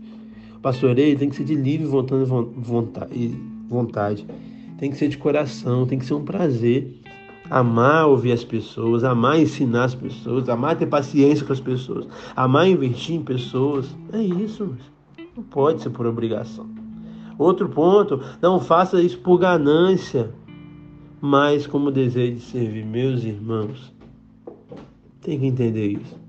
Pastoreio 0.62 1.18
tem 1.18 1.30
que 1.30 1.36
ser 1.36 1.46
de 1.46 1.56
livre 1.56 1.88
vontade, 1.88 3.36
vontade. 3.68 4.26
Tem 4.80 4.90
que 4.90 4.98
ser 4.98 5.10
de 5.10 5.18
coração, 5.18 5.86
tem 5.86 6.00
que 6.00 6.06
ser 6.06 6.14
um 6.14 6.24
prazer. 6.24 7.02
Amar 7.50 8.08
ouvir 8.08 8.32
as 8.32 8.44
pessoas, 8.44 9.04
amar 9.04 9.40
ensinar 9.40 9.86
as 9.86 9.96
pessoas, 9.96 10.48
amar 10.48 10.78
ter 10.78 10.86
paciência 10.86 11.46
com 11.46 11.52
as 11.52 11.60
pessoas, 11.60 12.08
amar 12.36 12.70
investir 12.70 13.16
em 13.16 13.24
pessoas. 13.24 13.94
É 14.14 14.22
isso, 14.22 14.78
não 15.36 15.44
pode 15.44 15.82
ser 15.82 15.90
por 15.90 16.06
obrigação. 16.06 16.70
Outro 17.38 17.68
ponto, 17.68 18.22
não 18.42 18.60
faça 18.60 19.02
isso 19.02 19.18
por 19.20 19.40
ganância, 19.40 20.32
mas 21.20 21.66
como 21.66 21.92
desejo 21.92 22.36
de 22.36 22.42
servir 22.42 22.86
meus 22.86 23.24
irmãos. 23.24 23.92
Tem 25.22 25.40
que 25.40 25.46
entender 25.46 25.88
isso. 25.88 26.20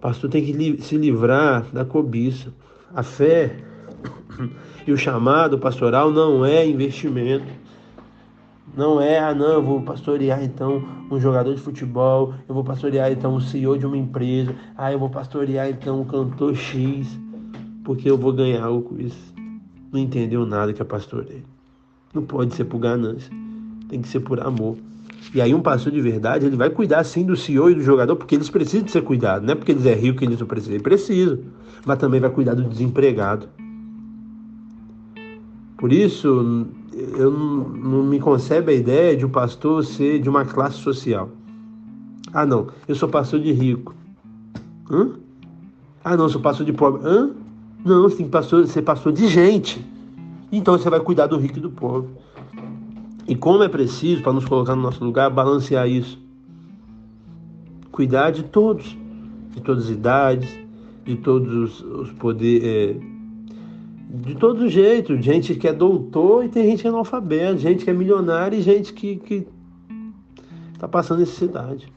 pastor 0.00 0.30
tem 0.30 0.44
que 0.44 0.82
se 0.82 0.96
livrar 0.96 1.66
da 1.72 1.84
cobiça. 1.84 2.52
A 2.94 3.02
fé 3.02 3.65
e 4.86 4.92
o 4.92 4.96
chamado 4.96 5.58
pastoral 5.58 6.10
não 6.10 6.44
é 6.44 6.66
investimento. 6.66 7.46
Não 8.76 9.00
é, 9.00 9.18
ah 9.18 9.34
não, 9.34 9.52
eu 9.52 9.62
vou 9.62 9.80
pastorear 9.80 10.42
então 10.44 10.84
um 11.10 11.18
jogador 11.18 11.54
de 11.54 11.60
futebol, 11.60 12.34
eu 12.46 12.54
vou 12.54 12.62
pastorear 12.62 13.10
então 13.10 13.34
o 13.34 13.40
CEO 13.40 13.78
de 13.78 13.86
uma 13.86 13.96
empresa, 13.96 14.54
ah, 14.76 14.92
eu 14.92 14.98
vou 14.98 15.08
pastorear 15.08 15.70
então 15.70 16.02
um 16.02 16.04
cantor 16.04 16.54
X, 16.54 17.08
porque 17.84 18.10
eu 18.10 18.18
vou 18.18 18.32
ganhar 18.32 18.64
algo 18.64 18.90
com 18.90 19.00
isso. 19.00 19.34
Não 19.90 19.98
entendeu 19.98 20.44
nada 20.44 20.72
que 20.72 20.82
é 20.82 20.84
pastoreio. 20.84 21.44
Não 22.12 22.22
pode 22.22 22.54
ser 22.54 22.64
por 22.64 22.78
ganância, 22.78 23.32
tem 23.88 24.02
que 24.02 24.08
ser 24.08 24.20
por 24.20 24.40
amor. 24.40 24.76
E 25.34 25.40
aí 25.40 25.54
um 25.54 25.60
pastor 25.60 25.92
de 25.92 26.00
verdade, 26.00 26.46
ele 26.46 26.56
vai 26.56 26.70
cuidar 26.70 27.02
sim 27.04 27.24
do 27.24 27.36
CEO 27.36 27.70
e 27.70 27.74
do 27.74 27.82
jogador, 27.82 28.16
porque 28.16 28.34
eles 28.34 28.50
precisam 28.50 28.84
de 28.84 28.90
ser 28.90 29.02
cuidados. 29.02 29.46
Não 29.46 29.52
é 29.52 29.54
porque 29.54 29.72
eles 29.72 29.86
é 29.86 29.94
rico 29.94 30.18
que 30.18 30.24
eles 30.24 30.38
não 30.38 30.46
precisam, 30.46 30.74
ele 30.74 30.82
precisa. 30.82 31.38
Mas 31.84 31.98
também 31.98 32.20
vai 32.20 32.30
cuidar 32.30 32.54
do 32.54 32.64
desempregado. 32.64 33.48
Por 35.76 35.92
isso, 35.92 36.66
eu 36.94 37.30
não, 37.30 38.02
me 38.04 38.18
concebe 38.18 38.72
a 38.72 38.74
ideia 38.74 39.16
de 39.16 39.26
um 39.26 39.28
pastor 39.28 39.84
ser 39.84 40.20
de 40.20 40.28
uma 40.28 40.44
classe 40.44 40.78
social. 40.78 41.28
Ah, 42.32 42.46
não, 42.46 42.68
eu 42.88 42.94
sou 42.94 43.08
pastor 43.08 43.40
de 43.40 43.52
rico. 43.52 43.94
Hã? 44.90 45.10
Ah, 46.02 46.16
não, 46.16 46.28
sou 46.28 46.40
pastor 46.40 46.64
de 46.64 46.72
pobre. 46.72 47.02
Hã? 47.06 47.30
Não, 47.84 48.02
você 48.02 48.16
tem 48.16 48.28
que 48.28 48.66
ser 48.68 48.82
pastor 48.82 49.12
de 49.12 49.28
gente. 49.28 49.84
Então 50.50 50.78
você 50.78 50.88
vai 50.88 51.00
cuidar 51.00 51.26
do 51.26 51.36
rico 51.36 51.58
e 51.58 51.60
do 51.60 51.70
pobre. 51.70 52.10
E 53.28 53.34
como 53.34 53.62
é 53.62 53.68
preciso, 53.68 54.22
para 54.22 54.32
nos 54.32 54.44
colocar 54.44 54.74
no 54.74 54.82
nosso 54.82 55.04
lugar, 55.04 55.28
balancear 55.30 55.88
isso. 55.88 56.18
Cuidar 57.90 58.30
de 58.30 58.44
todos, 58.44 58.96
de 59.50 59.60
todas 59.60 59.84
as 59.84 59.90
idades, 59.90 60.58
de 61.04 61.16
todos 61.16 61.52
os, 61.52 61.80
os 61.82 62.12
poderes. 62.12 62.64
É, 62.64 63.15
de 64.16 64.34
todo 64.34 64.68
jeito, 64.68 65.20
gente 65.20 65.54
que 65.54 65.68
é 65.68 65.72
doutor 65.72 66.44
e 66.44 66.48
tem 66.48 66.64
gente 66.64 66.82
que 66.82 66.86
é 66.86 66.90
analfabeto, 66.90 67.58
gente 67.58 67.84
que 67.84 67.90
é 67.90 67.94
milionária 67.94 68.56
e 68.56 68.62
gente 68.62 68.92
que, 68.92 69.16
que 69.16 69.46
está 70.72 70.88
passando 70.88 71.20
necessidade. 71.20 71.92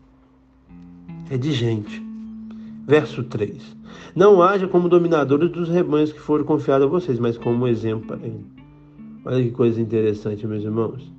É 1.30 1.38
de 1.38 1.52
gente. 1.52 2.04
Verso 2.86 3.24
3. 3.24 3.78
Não 4.16 4.42
haja 4.42 4.68
como 4.68 4.90
dominadores 4.90 5.52
dos 5.52 5.70
rebanhos 5.70 6.12
que 6.12 6.20
foram 6.20 6.44
confiados 6.44 6.88
a 6.88 6.90
vocês, 6.90 7.20
mas 7.20 7.38
como 7.38 7.68
exemplo 7.68 8.08
para 8.08 8.26
ele. 8.26 8.46
Olha 9.26 9.44
que 9.44 9.52
coisa 9.52 9.80
interessante, 9.80 10.48
meus 10.48 10.64
irmãos. 10.64 11.12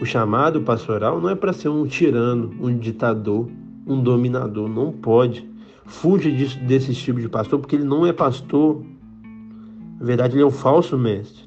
O 0.00 0.06
chamado 0.06 0.62
pastoral 0.62 1.20
não 1.20 1.28
é 1.28 1.34
para 1.34 1.52
ser 1.52 1.68
um 1.68 1.86
tirano, 1.86 2.54
um 2.60 2.76
ditador, 2.78 3.48
um 3.86 4.02
dominador. 4.02 4.68
Não 4.68 4.92
pode. 4.92 5.46
Fuja 5.90 6.30
disso, 6.30 6.58
desse 6.60 6.94
tipo 6.94 7.20
de 7.20 7.28
pastor, 7.28 7.58
porque 7.58 7.74
ele 7.74 7.84
não 7.84 8.06
é 8.06 8.12
pastor. 8.12 8.82
Na 9.98 10.06
verdade, 10.06 10.34
ele 10.34 10.42
é 10.42 10.46
um 10.46 10.50
falso 10.50 10.96
mestre. 10.96 11.44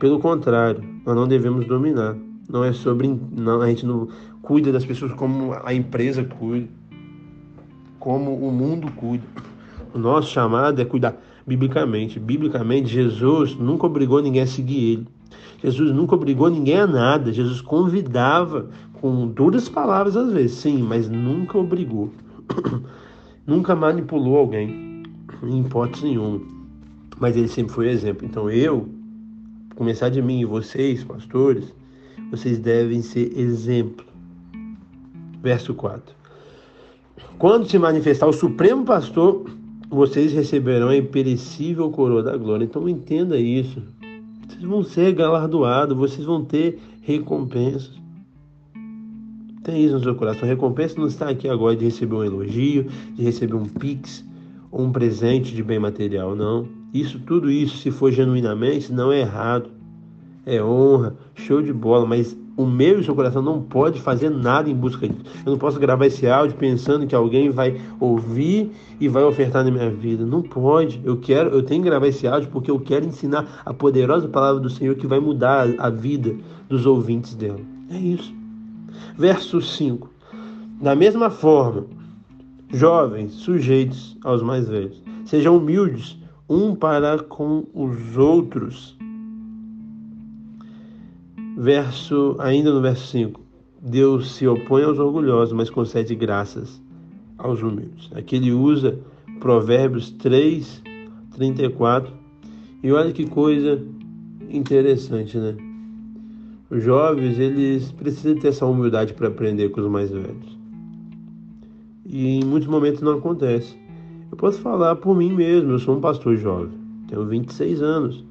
Pelo 0.00 0.18
contrário, 0.18 0.82
nós 1.06 1.14
não 1.14 1.26
devemos 1.26 1.64
dominar. 1.66 2.16
Não 2.50 2.64
é 2.64 2.72
sobre. 2.72 3.08
Não, 3.32 3.62
a 3.62 3.68
gente 3.68 3.86
não 3.86 4.08
cuida 4.42 4.72
das 4.72 4.84
pessoas 4.84 5.12
como 5.12 5.54
a 5.64 5.72
empresa 5.72 6.24
cuida, 6.24 6.68
como 7.98 8.34
o 8.36 8.52
mundo 8.52 8.90
cuida. 8.92 9.24
O 9.94 9.98
nosso 9.98 10.30
chamado 10.30 10.82
é 10.82 10.84
cuidar 10.84 11.16
biblicamente. 11.46 12.18
Biblicamente, 12.18 12.88
Jesus 12.88 13.54
nunca 13.54 13.86
obrigou 13.86 14.20
ninguém 14.20 14.42
a 14.42 14.46
seguir 14.46 14.92
ele. 14.92 15.08
Jesus 15.62 15.92
nunca 15.92 16.16
obrigou 16.16 16.50
ninguém 16.50 16.80
a 16.80 16.86
nada. 16.86 17.32
Jesus 17.32 17.60
convidava 17.60 18.68
com 18.94 19.28
duras 19.28 19.68
palavras 19.68 20.16
às 20.16 20.32
vezes, 20.32 20.58
sim, 20.58 20.82
mas 20.82 21.08
nunca 21.08 21.56
obrigou. 21.56 22.10
nunca 23.46 23.74
manipulou 23.74 24.38
alguém, 24.38 25.02
em 25.42 25.60
hipótese 25.60 26.04
nenhuma. 26.04 26.40
Mas 27.18 27.36
ele 27.36 27.48
sempre 27.48 27.72
foi 27.72 27.88
exemplo. 27.88 28.26
Então 28.26 28.50
eu, 28.50 28.88
começar 29.74 30.08
de 30.08 30.20
mim 30.20 30.40
e 30.40 30.44
vocês, 30.44 31.04
pastores, 31.04 31.72
vocês 32.30 32.58
devem 32.58 33.02
ser 33.02 33.38
exemplo. 33.38 34.04
Verso 35.42 35.74
4. 35.74 36.14
Quando 37.38 37.68
se 37.68 37.78
manifestar 37.78 38.26
o 38.26 38.32
Supremo 38.32 38.84
Pastor, 38.84 39.44
vocês 39.90 40.32
receberão 40.32 40.88
a 40.88 40.96
imperecível 40.96 41.90
coroa 41.90 42.22
da 42.22 42.36
glória. 42.36 42.64
Então 42.64 42.88
entenda 42.88 43.38
isso. 43.38 43.82
Vocês 44.48 44.62
vão 44.62 44.82
ser 44.82 45.12
galardoados, 45.12 45.96
vocês 45.96 46.26
vão 46.26 46.44
ter 46.44 46.80
recompensas. 47.02 48.03
Tem 49.64 49.82
isso 49.82 49.94
no 49.94 50.02
seu 50.02 50.14
coração. 50.14 50.46
Recompensa 50.46 51.00
não 51.00 51.06
está 51.06 51.30
aqui 51.30 51.48
agora 51.48 51.74
de 51.74 51.86
receber 51.86 52.14
um 52.14 52.22
elogio, 52.22 52.84
de 53.14 53.22
receber 53.22 53.54
um 53.54 53.64
pix 53.64 54.22
ou 54.70 54.82
um 54.82 54.92
presente 54.92 55.54
de 55.54 55.62
bem 55.62 55.78
material, 55.78 56.36
não. 56.36 56.68
Isso, 56.92 57.18
tudo 57.18 57.50
isso, 57.50 57.78
se 57.78 57.90
for 57.90 58.12
genuinamente, 58.12 58.92
não 58.92 59.10
é 59.10 59.20
errado. 59.20 59.70
É 60.44 60.62
honra, 60.62 61.16
show 61.34 61.62
de 61.62 61.72
bola, 61.72 62.04
mas 62.04 62.36
o 62.58 62.66
meu 62.66 62.98
e 62.98 63.00
o 63.00 63.04
seu 63.04 63.14
coração 63.14 63.40
não 63.40 63.62
pode 63.62 64.02
fazer 64.02 64.28
nada 64.28 64.68
em 64.68 64.74
busca 64.74 65.08
disso. 65.08 65.24
Eu 65.46 65.52
não 65.52 65.58
posso 65.58 65.80
gravar 65.80 66.04
esse 66.04 66.26
áudio 66.26 66.58
pensando 66.58 67.06
que 67.06 67.14
alguém 67.14 67.48
vai 67.48 67.80
ouvir 67.98 68.70
e 69.00 69.08
vai 69.08 69.24
ofertar 69.24 69.64
na 69.64 69.70
minha 69.70 69.90
vida. 69.90 70.26
Não 70.26 70.42
pode. 70.42 71.00
Eu 71.02 71.16
quero, 71.16 71.48
eu 71.48 71.62
tenho 71.62 71.82
que 71.82 71.88
gravar 71.88 72.08
esse 72.08 72.26
áudio 72.26 72.50
porque 72.50 72.70
eu 72.70 72.78
quero 72.78 73.06
ensinar 73.06 73.62
a 73.64 73.72
poderosa 73.72 74.28
palavra 74.28 74.60
do 74.60 74.68
Senhor 74.68 74.94
que 74.94 75.06
vai 75.06 75.20
mudar 75.20 75.66
a 75.78 75.88
vida 75.88 76.36
dos 76.68 76.84
ouvintes 76.84 77.34
dela. 77.34 77.60
É 77.90 77.96
isso. 77.96 78.43
Verso 79.16 79.60
5. 79.60 80.10
Da 80.80 80.94
mesma 80.94 81.30
forma, 81.30 81.86
jovens, 82.72 83.32
sujeitos 83.32 84.16
aos 84.24 84.42
mais 84.42 84.68
velhos, 84.68 85.02
sejam 85.24 85.56
humildes 85.56 86.18
um 86.48 86.74
para 86.74 87.18
com 87.18 87.64
os 87.72 88.16
outros. 88.16 88.96
Verso, 91.56 92.36
ainda 92.38 92.72
no 92.72 92.80
verso 92.80 93.06
5. 93.08 93.40
Deus 93.80 94.34
se 94.34 94.46
opõe 94.46 94.82
aos 94.82 94.98
orgulhosos, 94.98 95.52
mas 95.52 95.70
concede 95.70 96.14
graças 96.14 96.82
aos 97.38 97.62
humildes. 97.62 98.10
Aqui 98.14 98.36
ele 98.36 98.52
usa 98.52 98.98
Provérbios 99.40 100.10
3, 100.10 100.82
34. 101.34 102.12
E 102.82 102.92
olha 102.92 103.12
que 103.12 103.26
coisa 103.26 103.82
interessante, 104.50 105.36
né? 105.38 105.54
Os 106.70 106.82
jovens, 106.82 107.38
eles 107.38 107.92
precisam 107.92 108.36
ter 108.36 108.48
essa 108.48 108.66
humildade 108.66 109.12
para 109.14 109.28
aprender 109.28 109.68
com 109.70 109.80
os 109.80 109.88
mais 109.88 110.10
velhos. 110.10 110.58
E 112.06 112.38
em 112.38 112.44
muitos 112.44 112.68
momentos 112.68 113.00
não 113.00 113.18
acontece. 113.18 113.76
Eu 114.30 114.36
posso 114.36 114.58
falar 114.60 114.96
por 114.96 115.16
mim 115.16 115.32
mesmo, 115.32 115.72
eu 115.72 115.78
sou 115.78 115.96
um 115.96 116.00
pastor 116.00 116.36
jovem, 116.36 116.72
tenho 117.08 117.24
26 117.26 117.82
anos 117.82 118.24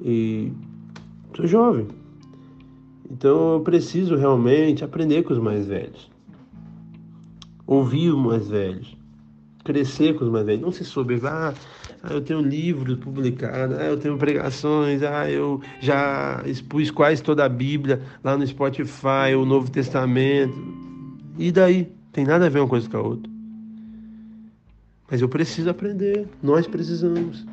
e 0.00 0.52
sou 1.34 1.46
jovem. 1.46 1.86
Então 3.10 3.54
eu 3.54 3.60
preciso 3.60 4.16
realmente 4.16 4.84
aprender 4.84 5.22
com 5.22 5.32
os 5.32 5.38
mais 5.38 5.66
velhos. 5.66 6.10
Ouvir 7.66 8.10
os 8.10 8.18
mais 8.18 8.48
velhos. 8.48 8.96
Crescer 9.64 10.14
com 10.16 10.24
os 10.24 10.30
mais 10.30 10.44
velhos. 10.44 10.62
Não 10.62 10.72
se 10.72 10.84
soberbar. 10.84 11.54
Ah, 11.54 11.85
eu 12.10 12.20
tenho 12.20 12.40
livros 12.40 12.98
publicados, 12.98 13.78
ah, 13.78 13.84
eu 13.84 13.96
tenho 13.96 14.16
pregações, 14.16 15.02
ah, 15.02 15.30
eu 15.30 15.60
já 15.80 16.42
expus 16.46 16.90
quase 16.90 17.22
toda 17.22 17.44
a 17.44 17.48
Bíblia 17.48 18.00
lá 18.22 18.36
no 18.36 18.46
Spotify, 18.46 19.34
o 19.36 19.44
Novo 19.44 19.70
Testamento. 19.70 20.54
E 21.38 21.52
daí? 21.52 21.92
Tem 22.12 22.24
nada 22.24 22.46
a 22.46 22.48
ver 22.48 22.60
uma 22.60 22.68
coisa 22.68 22.88
com 22.88 22.96
a 22.96 23.02
outra. 23.02 23.30
Mas 25.10 25.20
eu 25.20 25.28
preciso 25.28 25.70
aprender, 25.70 26.26
nós 26.42 26.66
precisamos. 26.66 27.44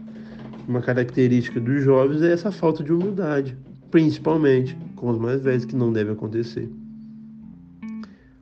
Uma 0.67 0.81
característica 0.81 1.59
dos 1.59 1.83
jovens 1.83 2.21
é 2.21 2.31
essa 2.31 2.51
falta 2.51 2.81
de 2.83 2.93
humildade, 2.93 3.57
principalmente 3.91 4.77
com 4.95 5.09
os 5.09 5.19
mais 5.19 5.41
velhos, 5.41 5.65
que 5.65 5.75
não 5.75 5.91
deve 5.91 6.11
acontecer. 6.11 6.69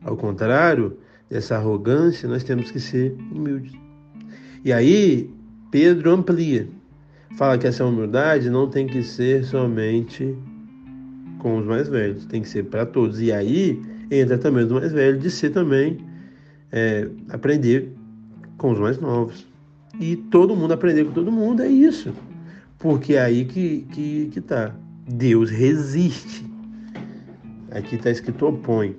Ao 0.04 0.16
contrário 0.16 0.98
dessa 1.30 1.56
arrogância, 1.56 2.30
nós 2.30 2.44
temos 2.44 2.70
que 2.70 2.80
ser 2.80 3.16
humildes. 3.32 3.74
E 4.64 4.72
aí, 4.72 5.30
Pedro 5.72 6.12
amplia. 6.12 6.68
fala 7.38 7.58
que 7.58 7.66
essa 7.66 7.86
humildade 7.86 8.50
não 8.50 8.70
tem 8.70 8.86
que 8.86 9.02
ser 9.02 9.46
somente 9.46 10.36
com 11.40 11.58
os 11.58 11.66
mais 11.66 11.88
velhos, 11.88 12.26
tem 12.26 12.42
que 12.42 12.50
ser 12.50 12.66
para 12.66 12.86
todos. 12.86 13.22
E 13.22 13.32
aí 13.32 13.82
entra 14.12 14.38
também 14.38 14.66
os 14.66 14.72
mais 14.72 14.92
velhos 14.92 15.22
de 15.24 15.32
ser 15.32 15.52
também 15.52 15.98
é, 16.72 17.08
aprender 17.30 17.90
com 18.58 18.72
os 18.72 18.80
mais 18.80 19.00
novos. 19.00 19.48
E 20.00 20.16
todo 20.16 20.56
mundo 20.56 20.74
aprender 20.74 21.06
com 21.06 21.14
todo 21.14 21.32
mundo, 21.32 21.64
é 21.64 21.68
isso. 21.68 22.14
Porque 22.78 23.14
é 23.14 23.22
aí 23.22 23.46
que, 23.46 23.88
que, 23.92 24.30
que 24.32 24.42
tá. 24.42 24.76
Deus 25.08 25.50
resiste. 25.50 26.46
Aqui 27.72 27.96
está 27.96 28.12
escrito 28.12 28.46
opõe. 28.46 28.96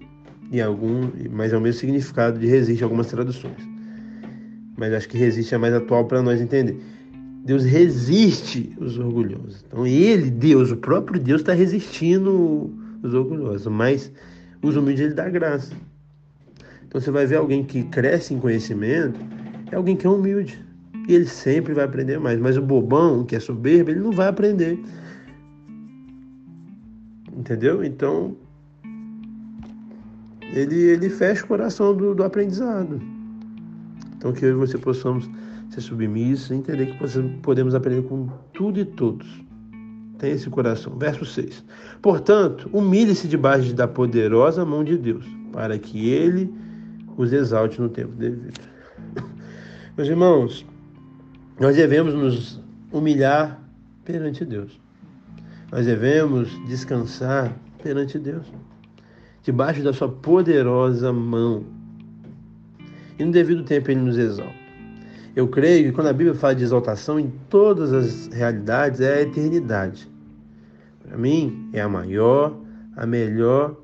E 0.50 0.60
algum, 0.60 1.08
mas 1.30 1.52
é 1.52 1.56
o 1.56 1.60
mesmo 1.60 1.80
significado 1.80 2.38
de 2.38 2.46
resiste 2.46 2.82
em 2.82 2.84
algumas 2.84 3.06
traduções. 3.06 3.71
Mas 4.82 4.92
acho 4.94 5.08
que 5.08 5.16
resiste 5.16 5.54
é 5.54 5.58
mais 5.58 5.72
atual 5.72 6.06
para 6.06 6.20
nós 6.20 6.40
entender. 6.40 6.76
Deus 7.44 7.62
resiste 7.64 8.76
os 8.80 8.98
orgulhosos. 8.98 9.64
Então 9.64 9.86
ele, 9.86 10.28
Deus, 10.28 10.72
o 10.72 10.76
próprio 10.76 11.20
Deus 11.20 11.40
está 11.40 11.52
resistindo 11.52 12.74
os 13.00 13.14
orgulhosos, 13.14 13.68
mas 13.68 14.10
os 14.60 14.74
humildes 14.74 15.04
ele 15.04 15.14
dá 15.14 15.28
graça. 15.28 15.72
Então 16.84 17.00
você 17.00 17.12
vai 17.12 17.26
ver 17.26 17.36
alguém 17.36 17.62
que 17.62 17.84
cresce 17.84 18.34
em 18.34 18.40
conhecimento, 18.40 19.20
é 19.70 19.76
alguém 19.76 19.94
que 19.94 20.04
é 20.04 20.10
humilde. 20.10 20.60
E 21.06 21.14
ele 21.14 21.26
sempre 21.26 21.72
vai 21.74 21.84
aprender 21.84 22.18
mais. 22.18 22.40
Mas 22.40 22.56
o 22.56 22.60
bobão, 22.60 23.24
que 23.24 23.36
é 23.36 23.38
soberbo, 23.38 23.92
ele 23.92 24.00
não 24.00 24.10
vai 24.10 24.26
aprender. 24.26 24.80
Entendeu? 27.36 27.84
Então, 27.84 28.36
ele, 30.52 30.74
ele 30.74 31.08
fecha 31.08 31.44
o 31.44 31.46
coração 31.46 31.96
do, 31.96 32.16
do 32.16 32.24
aprendizado. 32.24 33.21
Então, 34.22 34.32
que 34.32 34.44
eu 34.44 34.50
e 34.50 34.52
você 34.52 34.78
possamos 34.78 35.28
ser 35.68 35.80
submissos 35.80 36.52
e 36.52 36.54
entender 36.54 36.86
que 36.86 37.38
podemos 37.42 37.74
aprender 37.74 38.02
com 38.02 38.28
tudo 38.52 38.78
e 38.78 38.84
todos. 38.84 39.26
Tem 40.16 40.30
esse 40.30 40.48
coração. 40.48 40.96
Verso 40.96 41.24
6. 41.24 41.64
Portanto, 42.00 42.70
humilhe-se 42.72 43.26
debaixo 43.26 43.74
da 43.74 43.88
poderosa 43.88 44.64
mão 44.64 44.84
de 44.84 44.96
Deus, 44.96 45.26
para 45.50 45.76
que 45.76 46.08
ele 46.08 46.54
os 47.16 47.32
exalte 47.32 47.80
no 47.80 47.88
tempo 47.88 48.12
devido. 48.12 48.60
Meus 49.98 50.08
irmãos, 50.08 50.64
nós 51.58 51.74
devemos 51.74 52.14
nos 52.14 52.62
humilhar 52.92 53.60
perante 54.04 54.44
Deus. 54.44 54.80
Nós 55.72 55.84
devemos 55.84 56.48
descansar 56.68 57.56
perante 57.82 58.20
Deus, 58.20 58.46
debaixo 59.42 59.82
da 59.82 59.92
Sua 59.92 60.08
poderosa 60.08 61.12
mão. 61.12 61.81
E 63.22 63.24
no 63.24 63.30
devido 63.30 63.62
tempo 63.62 63.88
Ele 63.88 64.00
nos 64.00 64.18
exalta. 64.18 64.52
Eu 65.36 65.46
creio 65.46 65.84
que 65.84 65.92
quando 65.92 66.08
a 66.08 66.12
Bíblia 66.12 66.34
fala 66.34 66.56
de 66.56 66.64
exaltação, 66.64 67.20
em 67.20 67.32
todas 67.48 67.92
as 67.92 68.26
realidades 68.32 69.00
é 69.00 69.14
a 69.14 69.22
eternidade. 69.22 70.10
Para 71.06 71.16
mim, 71.16 71.70
é 71.72 71.80
a 71.80 71.88
maior, 71.88 72.58
a 72.96 73.06
melhor 73.06 73.76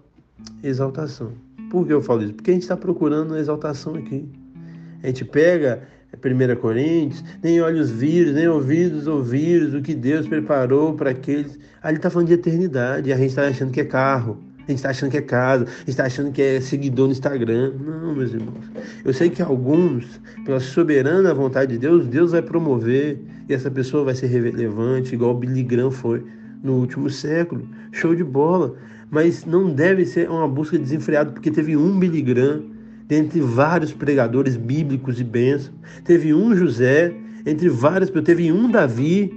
exaltação. 0.60 1.34
Por 1.70 1.86
que 1.86 1.92
eu 1.92 2.02
falo 2.02 2.24
isso? 2.24 2.34
Porque 2.34 2.50
a 2.50 2.54
gente 2.54 2.64
está 2.64 2.76
procurando 2.76 3.34
a 3.34 3.38
exaltação 3.38 3.94
aqui. 3.94 4.28
A 5.04 5.06
gente 5.06 5.24
pega 5.24 5.84
1 6.12 6.56
Coríntios, 6.60 7.22
nem 7.40 7.60
olhos 7.60 7.90
viram, 7.90 8.32
nem 8.32 8.48
ouvidos 8.48 9.06
ouviram 9.06 9.78
o 9.78 9.82
que 9.82 9.94
Deus 9.94 10.26
preparou 10.26 10.94
para 10.94 11.10
aqueles. 11.10 11.56
Ali 11.80 11.98
está 11.98 12.10
falando 12.10 12.26
de 12.26 12.34
eternidade, 12.34 13.08
e 13.08 13.12
a 13.12 13.16
gente 13.16 13.28
está 13.28 13.46
achando 13.46 13.70
que 13.70 13.82
é 13.82 13.84
carro, 13.84 14.38
a 14.68 14.70
gente 14.70 14.78
está 14.80 14.90
achando 14.90 15.10
que 15.10 15.16
é 15.16 15.22
casa, 15.22 15.64
a 15.64 15.68
gente 15.68 15.88
está 15.88 16.04
achando 16.04 16.30
que 16.30 16.42
é 16.42 16.60
seguidor 16.60 17.06
no 17.06 17.12
Instagram. 17.12 17.72
Não, 17.80 18.14
meus 18.14 18.34
irmãos. 18.34 18.64
Eu 19.02 19.14
sei 19.14 19.30
que 19.30 19.40
alguns, 19.40 20.20
pela 20.44 20.60
soberana 20.60 21.32
vontade 21.32 21.72
de 21.72 21.78
Deus, 21.78 22.06
Deus 22.06 22.32
vai 22.32 22.42
promover 22.42 23.18
e 23.48 23.54
essa 23.54 23.70
pessoa 23.70 24.04
vai 24.04 24.14
ser 24.14 24.26
relevante, 24.26 25.14
igual 25.14 25.30
o 25.30 25.38
Billy 25.38 25.62
Graham 25.62 25.90
foi 25.90 26.22
no 26.62 26.74
último 26.74 27.08
século. 27.08 27.66
Show 27.92 28.14
de 28.14 28.22
bola. 28.22 28.74
Mas 29.10 29.46
não 29.46 29.70
deve 29.70 30.04
ser 30.04 30.28
uma 30.28 30.46
busca 30.46 30.78
desenfreada, 30.78 31.32
porque 31.32 31.50
teve 31.50 31.74
um 31.74 31.98
Billy 31.98 32.20
Graham 32.20 32.64
dentre 33.06 33.40
vários 33.40 33.90
pregadores 33.90 34.58
bíblicos 34.58 35.18
e 35.18 35.24
bênçãos. 35.24 35.74
Teve 36.04 36.34
um 36.34 36.54
José, 36.54 37.14
entre 37.46 37.70
vários, 37.70 38.10
teve 38.10 38.52
um 38.52 38.70
Davi, 38.70 39.32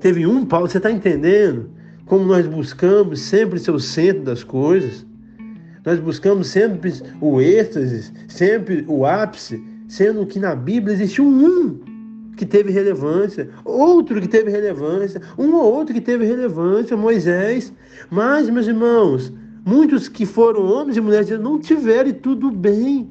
teve 0.00 0.26
um 0.26 0.44
Paulo. 0.44 0.68
Você 0.68 0.76
está 0.76 0.90
entendendo 0.90 1.70
como 2.06 2.24
nós 2.24 2.46
buscamos 2.46 3.20
sempre 3.20 3.58
ser 3.58 3.70
o 3.70 3.80
centro 3.80 4.22
das 4.22 4.44
coisas? 4.44 5.06
Nós 5.84 6.00
buscamos 6.00 6.48
sempre 6.48 6.92
o 7.20 7.40
êxtase, 7.40 8.10
sempre 8.28 8.84
o 8.88 9.04
ápice, 9.04 9.62
sendo 9.88 10.26
que 10.26 10.38
na 10.38 10.54
Bíblia 10.54 10.94
existiu 10.94 11.26
um 11.26 11.78
que 12.36 12.44
teve 12.46 12.72
relevância, 12.72 13.48
outro 13.64 14.20
que 14.20 14.26
teve 14.26 14.50
relevância, 14.50 15.20
um 15.38 15.54
ou 15.54 15.72
outro 15.72 15.94
que 15.94 16.00
teve 16.00 16.24
relevância, 16.24 16.96
Moisés. 16.96 17.72
Mas, 18.10 18.50
meus 18.50 18.66
irmãos, 18.66 19.32
Muitos 19.66 20.08
que 20.08 20.26
foram 20.26 20.66
homens 20.66 20.98
e 20.98 21.00
mulheres 21.00 21.30
não 21.40 21.58
tiveram 21.58 22.10
e 22.10 22.12
tudo 22.12 22.50
bem. 22.50 23.08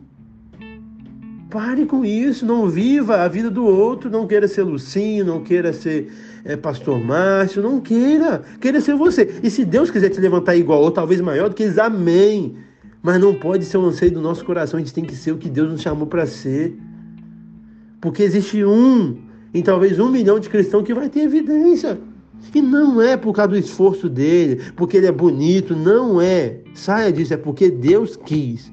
Pare 1.50 1.84
com 1.88 2.06
isso, 2.06 2.46
não 2.46 2.70
viva 2.70 3.24
a 3.24 3.28
vida 3.28 3.50
do 3.50 3.66
outro, 3.66 4.08
não 4.08 4.28
queira 4.28 4.48
ser 4.48 4.62
Lucinho, 4.62 5.26
não 5.26 5.44
queira 5.44 5.74
ser 5.74 6.12
é, 6.46 6.58
Pastor 6.58 7.00
Márcio, 7.00 7.62
não 7.62 7.80
queira, 7.80 8.42
queira 8.60 8.82
ser 8.82 8.96
você. 8.96 9.40
E 9.42 9.50
se 9.50 9.64
Deus 9.64 9.90
quiser 9.90 10.10
te 10.10 10.20
levantar 10.20 10.56
igual 10.56 10.82
ou 10.82 10.92
talvez 10.92 11.22
maior 11.22 11.50
do 11.50 11.56
que 11.56 11.64
eles, 11.64 11.78
amém. 11.78 12.56
Mas 13.02 13.20
não 13.20 13.34
pode 13.34 13.66
ser 13.66 13.78
o 13.78 13.86
anseio 13.86 14.12
do 14.12 14.22
nosso 14.22 14.44
coração, 14.46 14.78
a 14.78 14.82
gente 14.82 14.94
tem 14.94 15.04
que 15.04 15.16
ser 15.16 15.32
o 15.32 15.38
que 15.38 15.50
Deus 15.50 15.72
nos 15.72 15.82
chamou 15.82 16.08
para 16.08 16.26
ser. 16.26 16.78
Porque 18.02 18.24
existe 18.24 18.64
um, 18.64 19.18
em 19.54 19.62
talvez 19.62 20.00
um 20.00 20.10
milhão 20.10 20.40
de 20.40 20.50
cristãos 20.50 20.84
que 20.84 20.94
vai 20.94 21.10
ter 21.10 21.22
evidência. 21.22 22.00
E 22.54 22.62
não 22.62 23.02
é 23.02 23.16
por 23.16 23.34
causa 23.34 23.52
do 23.52 23.58
esforço 23.58 24.10
dele, 24.10 24.62
porque 24.76 24.98
ele 24.98 25.08
é 25.08 25.12
bonito, 25.12 25.76
não 25.76 26.20
é. 26.20 26.60
Saia 26.74 27.12
disso, 27.12 27.34
é 27.34 27.38
porque 27.38 27.72
Deus 27.72 28.18
quis. 28.18 28.72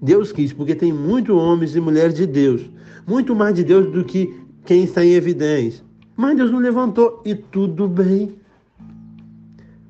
Deus 0.00 0.32
quis, 0.32 0.52
porque 0.52 0.74
tem 0.74 0.92
muitos 0.92 1.34
homens 1.36 1.76
e 1.76 1.80
mulheres 1.80 2.14
de 2.14 2.26
Deus, 2.26 2.62
muito 3.06 3.34
mais 3.34 3.54
de 3.54 3.62
Deus 3.62 3.90
do 3.92 4.02
que 4.02 4.34
quem 4.64 4.84
está 4.84 5.04
em 5.04 5.12
evidência. 5.12 5.84
Mas 6.22 6.36
Deus 6.36 6.52
não 6.52 6.60
levantou 6.60 7.20
e 7.24 7.34
tudo 7.34 7.88
bem. 7.88 8.36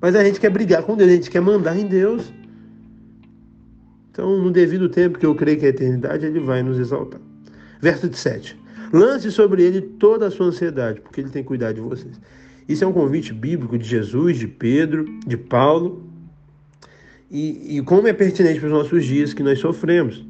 Mas 0.01 0.17
a 0.17 0.25
gente 0.25 0.41
quer 0.41 0.49
brigar 0.49 0.83
com 0.83 0.97
Deus, 0.97 1.11
a 1.11 1.15
gente 1.15 1.31
quer 1.31 1.43
mandar 1.43 1.79
em 1.79 1.87
Deus. 1.87 2.33
Então, 4.11 4.39
no 4.39 4.51
devido 4.51 4.89
tempo, 4.89 5.19
que 5.19 5.27
eu 5.27 5.35
creio 5.35 5.59
que 5.59 5.67
é 5.67 5.69
a 5.69 5.71
eternidade, 5.73 6.25
ele 6.25 6.41
vai 6.41 6.63
nos 6.63 6.79
exaltar. 6.79 7.21
Verso 7.83 8.11
7. 8.11 8.59
Lance 8.95 9.31
sobre 9.31 9.63
ele 9.63 9.83
toda 9.83 10.29
a 10.29 10.31
sua 10.31 10.47
ansiedade, 10.47 11.03
porque 11.03 11.21
ele 11.21 11.29
tem 11.29 11.45
cuidado 11.45 11.75
de 11.75 11.83
vocês. 11.83 12.19
Isso 12.67 12.83
é 12.83 12.87
um 12.87 12.95
convite 12.95 13.35
bíblico 13.35 13.77
de 13.77 13.85
Jesus, 13.87 14.39
de 14.39 14.49
Pedro, 14.49 15.05
de 15.27 15.37
Paulo, 15.37 16.03
e, 17.31 17.77
e 17.77 17.83
como 17.83 18.09
é 18.09 18.13
pertinente 18.15 18.59
para 18.59 18.69
os 18.69 18.73
nossos 18.73 19.05
dias 19.05 19.35
que 19.35 19.43
nós 19.43 19.59
sofremos. 19.59 20.27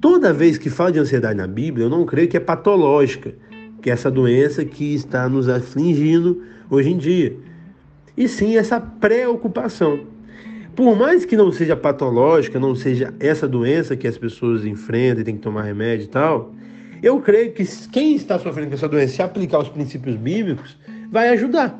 Toda 0.00 0.32
vez 0.32 0.56
que 0.56 0.70
fala 0.70 0.90
de 0.90 1.00
ansiedade 1.00 1.36
na 1.36 1.46
Bíblia, 1.46 1.84
eu 1.84 1.90
não 1.90 2.06
creio 2.06 2.28
que 2.28 2.36
é 2.38 2.40
patológica, 2.40 3.34
que 3.80 3.90
é 3.90 3.92
essa 3.92 4.10
doença 4.10 4.64
que 4.64 4.94
está 4.94 5.28
nos 5.28 5.48
afligindo 5.48 6.42
hoje 6.70 6.90
em 6.90 6.98
dia. 6.98 7.36
E 8.16 8.28
sim 8.28 8.56
essa 8.56 8.80
preocupação. 8.80 10.00
Por 10.74 10.96
mais 10.96 11.24
que 11.24 11.36
não 11.36 11.50
seja 11.50 11.76
patológica, 11.76 12.60
não 12.60 12.74
seja 12.74 13.12
essa 13.18 13.48
doença 13.48 13.96
que 13.96 14.06
as 14.06 14.16
pessoas 14.16 14.64
enfrentam 14.64 15.22
e 15.22 15.24
tem 15.24 15.36
que 15.36 15.42
tomar 15.42 15.62
remédio 15.62 16.04
e 16.04 16.08
tal, 16.08 16.54
eu 17.02 17.20
creio 17.20 17.52
que 17.52 17.64
quem 17.90 18.14
está 18.14 18.38
sofrendo 18.38 18.68
com 18.68 18.74
essa 18.74 18.88
doença, 18.88 19.14
se 19.14 19.22
aplicar 19.22 19.60
os 19.60 19.68
princípios 19.68 20.16
bíblicos, 20.16 20.76
vai 21.10 21.28
ajudar. 21.30 21.78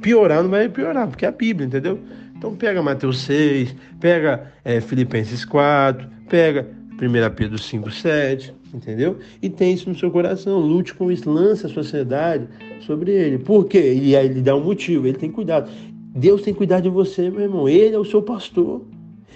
Piorar 0.00 0.42
não 0.42 0.50
vai 0.50 0.68
piorar, 0.68 1.08
porque 1.08 1.24
é 1.24 1.28
a 1.28 1.32
Bíblia, 1.32 1.66
entendeu? 1.66 2.00
Então 2.36 2.56
pega 2.56 2.82
Mateus 2.82 3.20
6, 3.22 3.76
pega 4.00 4.52
é, 4.64 4.80
Filipenses 4.80 5.44
4, 5.44 6.08
pega 6.28 6.66
1 6.94 7.34
Pedro 7.34 7.58
5, 7.58 7.90
7, 7.90 8.54
entendeu? 8.74 9.16
E 9.42 9.48
tem 9.48 9.72
isso 9.72 9.88
no 9.88 9.96
seu 9.96 10.10
coração. 10.10 10.58
Lute 10.58 10.94
com 10.94 11.10
isso, 11.10 11.30
lance 11.30 11.66
a 11.66 11.68
sociedade 11.68 12.48
sobre 12.80 13.12
ele. 13.12 13.38
Por 13.38 13.66
quê? 13.66 13.94
E 13.94 14.16
aí 14.16 14.26
ele 14.26 14.40
dá 14.40 14.54
um 14.54 14.62
motivo, 14.62 15.06
ele 15.06 15.18
tem 15.18 15.30
cuidado. 15.30 15.70
Deus 16.14 16.42
tem 16.42 16.52
cuidado 16.52 16.84
de 16.84 16.88
você, 16.88 17.30
meu 17.30 17.42
irmão. 17.42 17.68
Ele 17.68 17.94
é 17.94 17.98
o 17.98 18.04
seu 18.04 18.22
pastor. 18.22 18.82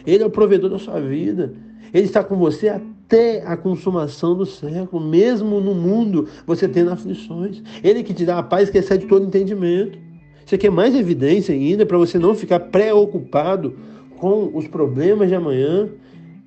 Ele 0.06 0.22
é 0.22 0.26
o 0.26 0.30
provedor 0.30 0.70
da 0.70 0.78
sua 0.78 1.00
vida. 1.00 1.54
Ele 1.92 2.06
está 2.06 2.22
com 2.22 2.36
você 2.36 2.68
até 2.68 3.42
a 3.46 3.56
consumação 3.56 4.36
do 4.36 4.44
século, 4.44 5.02
mesmo 5.02 5.60
no 5.60 5.74
mundo 5.74 6.28
você 6.46 6.66
tendo 6.66 6.90
aflições. 6.90 7.62
Ele 7.82 8.02
que 8.02 8.12
te 8.12 8.24
dá 8.24 8.38
a 8.38 8.42
paz 8.42 8.70
que 8.70 8.78
excede 8.78 9.06
todo 9.06 9.24
entendimento. 9.24 9.98
Você 10.44 10.58
quer 10.58 10.70
mais 10.70 10.94
evidência 10.94 11.54
ainda 11.54 11.86
para 11.86 11.96
você 11.96 12.18
não 12.18 12.34
ficar 12.34 12.60
preocupado 12.60 13.76
com 14.18 14.50
os 14.54 14.66
problemas 14.66 15.28
de 15.28 15.34
amanhã? 15.34 15.88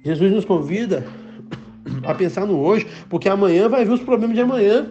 Jesus 0.04 0.32
nos 0.32 0.45
convida 0.45 1.06
a 2.04 2.13
pensar 2.13 2.45
no 2.45 2.60
hoje, 2.60 2.88
porque 3.10 3.30
amanhã 3.30 3.69
vai 3.69 3.86
vir 3.86 3.91
os 3.91 4.02
problemas 4.02 4.36
de 4.36 4.41
amanhã. 4.41 4.88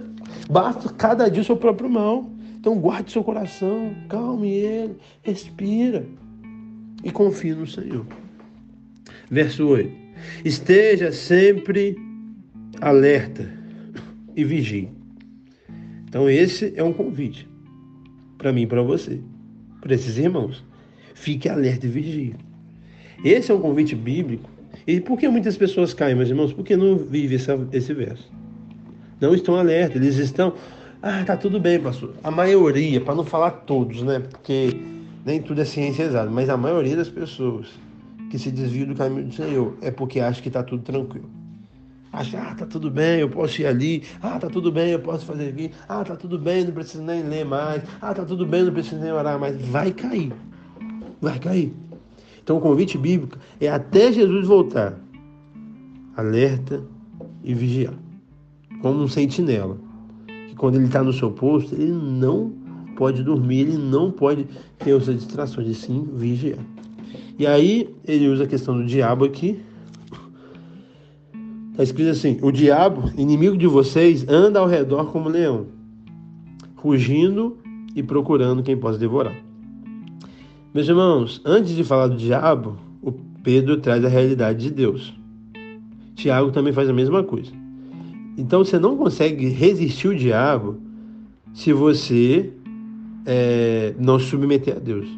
Basta 0.51 0.93
cada 0.93 1.29
dia 1.29 1.43
o 1.43 1.45
seu 1.45 1.57
próprio 1.57 1.89
mal. 1.89 2.31
Então 2.59 2.79
guarde 2.79 3.13
seu 3.13 3.23
coração, 3.23 3.95
calme 4.09 4.51
ele, 4.51 4.97
respira 5.23 6.05
e 7.05 7.11
confie 7.11 7.55
no 7.55 7.67
Senhor. 7.67 8.05
Verso 9.31 9.67
8. 9.67 9.93
Esteja 10.45 11.13
sempre 11.13 11.97
alerta 12.81 13.49
e 14.35 14.45
vigie. 14.45 14.89
Então, 16.09 16.29
esse 16.29 16.73
é 16.77 16.83
um 16.83 16.93
convite. 16.93 17.49
para 18.39 18.53
mim 18.53 18.63
e 18.63 18.67
para 18.67 18.83
você, 18.83 19.21
para 19.81 19.95
esses 19.95 20.19
irmãos. 20.19 20.65
Fique 21.15 21.49
alerta 21.49 21.87
e 21.87 21.89
vigie. 21.89 22.35
Esse 23.25 23.51
é 23.51 23.55
um 23.55 23.61
convite 23.61 23.95
bíblico. 23.95 24.49
E 24.87 25.01
por 25.01 25.19
que 25.19 25.29
muitas 25.29 25.57
pessoas 25.57 25.93
caem, 25.93 26.15
meus 26.15 26.29
irmãos? 26.29 26.53
Porque 26.53 26.77
não 26.77 26.97
vivem 26.97 27.39
esse 27.73 27.93
verso. 27.93 28.31
Não 29.21 29.35
estão 29.35 29.57
alertas, 29.57 30.01
eles 30.01 30.17
estão. 30.17 30.55
Ah, 31.03 31.25
tá 31.25 31.37
tudo 31.37 31.59
bem, 31.59 31.81
pastor. 31.81 32.15
A 32.23 32.31
maioria, 32.31 33.01
para 33.01 33.15
não 33.15 33.25
falar 33.25 33.51
todos, 33.51 34.03
né? 34.03 34.21
Porque 34.21 34.77
nem 35.25 35.43
tudo 35.43 35.61
é 35.61 35.65
ciência 35.65 36.05
exata, 36.05 36.31
mas 36.31 36.49
a 36.49 36.57
maioria 36.57 36.95
das 36.95 37.09
pessoas 37.09 37.67
que 38.31 38.39
se 38.39 38.51
desviam 38.51 38.87
do 38.87 38.95
caminho 38.95 39.27
do 39.27 39.35
Senhor 39.35 39.77
é 39.83 39.91
porque 39.91 40.21
acha 40.21 40.41
que 40.41 40.49
está 40.49 40.63
tudo 40.63 40.85
tranquilo. 40.85 41.29
Acha, 42.13 42.39
ah, 42.39 42.55
tá 42.55 42.65
tudo 42.65 42.89
bem, 42.89 43.21
eu 43.21 43.29
posso 43.29 43.61
ir 43.61 43.67
ali. 43.67 44.05
Ah, 44.23 44.39
tá 44.39 44.49
tudo 44.49 44.71
bem, 44.71 44.91
eu 44.91 45.01
posso 45.01 45.27
fazer 45.27 45.49
aqui. 45.49 45.73
Ah, 45.89 46.05
tá 46.05 46.15
tudo 46.15 46.39
bem, 46.39 46.65
não 46.65 46.73
preciso 46.73 47.03
nem 47.03 47.23
ler 47.25 47.45
mais. 47.45 47.83
Ah, 48.01 48.15
tá 48.15 48.25
tudo 48.25 48.47
bem, 48.47 48.63
não 48.63 48.73
preciso 48.73 49.01
nem 49.01 49.13
orar 49.13 49.39
mais. 49.39 49.61
Vai 49.67 49.91
cair. 49.93 50.33
Vai 51.21 51.39
cair. 51.39 51.75
Então 52.47 52.59
o 52.59 52.61
convite 52.61 52.97
bíblico 52.97 53.37
é 53.61 53.69
até 53.69 54.13
Jesus 54.13 54.47
voltar. 54.47 54.97
Alerta 56.17 56.81
e 57.43 57.53
vigiar. 57.53 57.93
Como 58.81 59.03
um 59.03 59.09
sentinela. 59.09 59.77
Que 60.47 60.55
quando 60.55 60.77
ele 60.77 60.85
está 60.85 61.03
no 61.03 61.13
seu 61.13 61.33
posto, 61.33 61.75
ele 61.75 61.91
não 61.91 62.53
pode 62.97 63.25
dormir, 63.25 63.63
ele 63.63 63.77
não 63.77 64.13
pode 64.13 64.47
ter 64.79 64.95
outras 64.95 65.17
distrações, 65.17 65.67
e 65.67 65.75
sim 65.75 66.09
vigiar. 66.15 66.61
E 67.37 67.49
aí 67.49 67.93
ele 68.07 68.29
usa 68.29 68.45
a 68.45 68.47
questão 68.47 68.79
do 68.79 68.87
diabo 68.87 69.25
aqui. 69.25 69.61
Está 71.73 71.83
escrito 71.83 72.11
assim: 72.11 72.39
o 72.43 72.53
diabo, 72.53 73.11
inimigo 73.17 73.57
de 73.57 73.67
vocês, 73.67 74.25
anda 74.29 74.61
ao 74.61 74.69
redor 74.69 75.11
como 75.11 75.29
leão, 75.29 75.67
rugindo 76.77 77.59
e 77.97 78.05
procurando 78.05 78.63
quem 78.63 78.77
possa 78.77 78.99
devorar. 79.01 79.46
Meus 80.77 80.91
irmãos, 80.91 81.41
antes 81.43 81.75
de 81.75 81.83
falar 81.83 82.09
do 82.09 82.19
diabo, 82.19 82.77
o 83.01 83.11
Pedro 83.43 83.79
traz 83.79 84.05
a 84.05 84.09
realidade 84.09 84.65
de 84.65 84.71
Deus. 84.71 85.11
Tiago 86.15 86.51
também 86.51 86.71
faz 86.71 86.87
a 86.91 86.93
mesma 86.93 87.25
coisa. 87.25 87.51
Então 88.37 88.63
você 88.63 88.79
não 88.79 88.95
consegue 88.95 89.49
resistir 89.49 90.09
o 90.09 90.15
diabo 90.15 90.79
se 91.55 91.73
você 91.73 92.53
é, 93.25 93.95
não 93.99 94.19
se 94.19 94.27
submeter 94.27 94.77
a 94.77 94.79
Deus. 94.79 95.09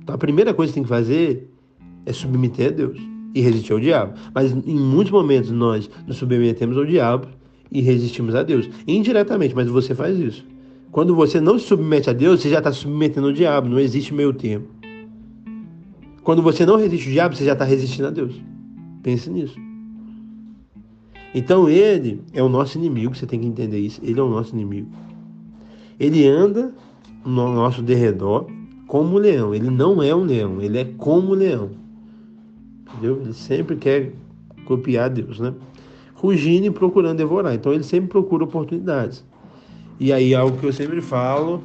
Então 0.00 0.14
a 0.14 0.18
primeira 0.18 0.54
coisa 0.54 0.70
que 0.70 0.74
tem 0.74 0.84
que 0.84 0.88
fazer 0.88 1.50
é 2.06 2.12
submeter 2.12 2.68
a 2.68 2.70
Deus 2.70 3.00
e 3.34 3.40
resistir 3.40 3.72
ao 3.72 3.80
diabo. 3.80 4.14
Mas 4.32 4.52
em 4.52 4.78
muitos 4.78 5.10
momentos 5.10 5.50
nós 5.50 5.90
nos 6.06 6.18
submetemos 6.18 6.76
ao 6.76 6.84
diabo 6.84 7.26
e 7.72 7.80
resistimos 7.80 8.32
a 8.36 8.44
Deus. 8.44 8.70
Indiretamente, 8.86 9.56
mas 9.56 9.66
você 9.66 9.92
faz 9.92 10.16
isso. 10.20 10.46
Quando 10.90 11.14
você 11.14 11.40
não 11.40 11.58
se 11.58 11.66
submete 11.66 12.08
a 12.08 12.12
Deus, 12.12 12.40
você 12.40 12.48
já 12.48 12.58
está 12.58 12.72
submetendo 12.72 13.26
ao 13.26 13.32
diabo, 13.32 13.68
não 13.68 13.78
existe 13.78 14.14
meio 14.14 14.32
termo. 14.32 14.66
Quando 16.22 16.42
você 16.42 16.64
não 16.66 16.76
resiste 16.76 17.08
ao 17.08 17.12
diabo, 17.12 17.36
você 17.36 17.44
já 17.44 17.52
está 17.52 17.64
resistindo 17.64 18.08
a 18.08 18.10
Deus. 18.10 18.34
Pense 19.02 19.30
nisso. 19.30 19.56
Então 21.34 21.68
ele 21.68 22.22
é 22.32 22.42
o 22.42 22.48
nosso 22.48 22.78
inimigo, 22.78 23.14
você 23.14 23.26
tem 23.26 23.40
que 23.40 23.46
entender 23.46 23.78
isso. 23.78 24.00
Ele 24.02 24.18
é 24.18 24.22
o 24.22 24.28
nosso 24.28 24.54
inimigo. 24.54 24.88
Ele 26.00 26.26
anda 26.26 26.72
no 27.24 27.52
nosso 27.52 27.82
derredor 27.82 28.46
como 28.86 29.16
um 29.16 29.18
leão. 29.18 29.54
Ele 29.54 29.70
não 29.70 30.02
é 30.02 30.14
um 30.14 30.24
leão, 30.24 30.60
ele 30.60 30.78
é 30.78 30.84
como 30.84 31.32
um 31.32 31.34
leão. 31.34 31.70
Entendeu? 32.88 33.20
Ele 33.20 33.34
sempre 33.34 33.76
quer 33.76 34.12
copiar 34.64 35.10
Deus, 35.10 35.38
né? 35.38 35.54
Rugindo 36.14 36.66
e 36.66 36.70
procurando 36.70 37.18
devorar. 37.18 37.54
Então 37.54 37.72
ele 37.72 37.84
sempre 37.84 38.08
procura 38.08 38.44
oportunidades. 38.44 39.24
E 40.00 40.12
aí 40.12 40.34
algo 40.34 40.58
que 40.58 40.66
eu 40.66 40.72
sempre 40.72 41.00
falo 41.00 41.64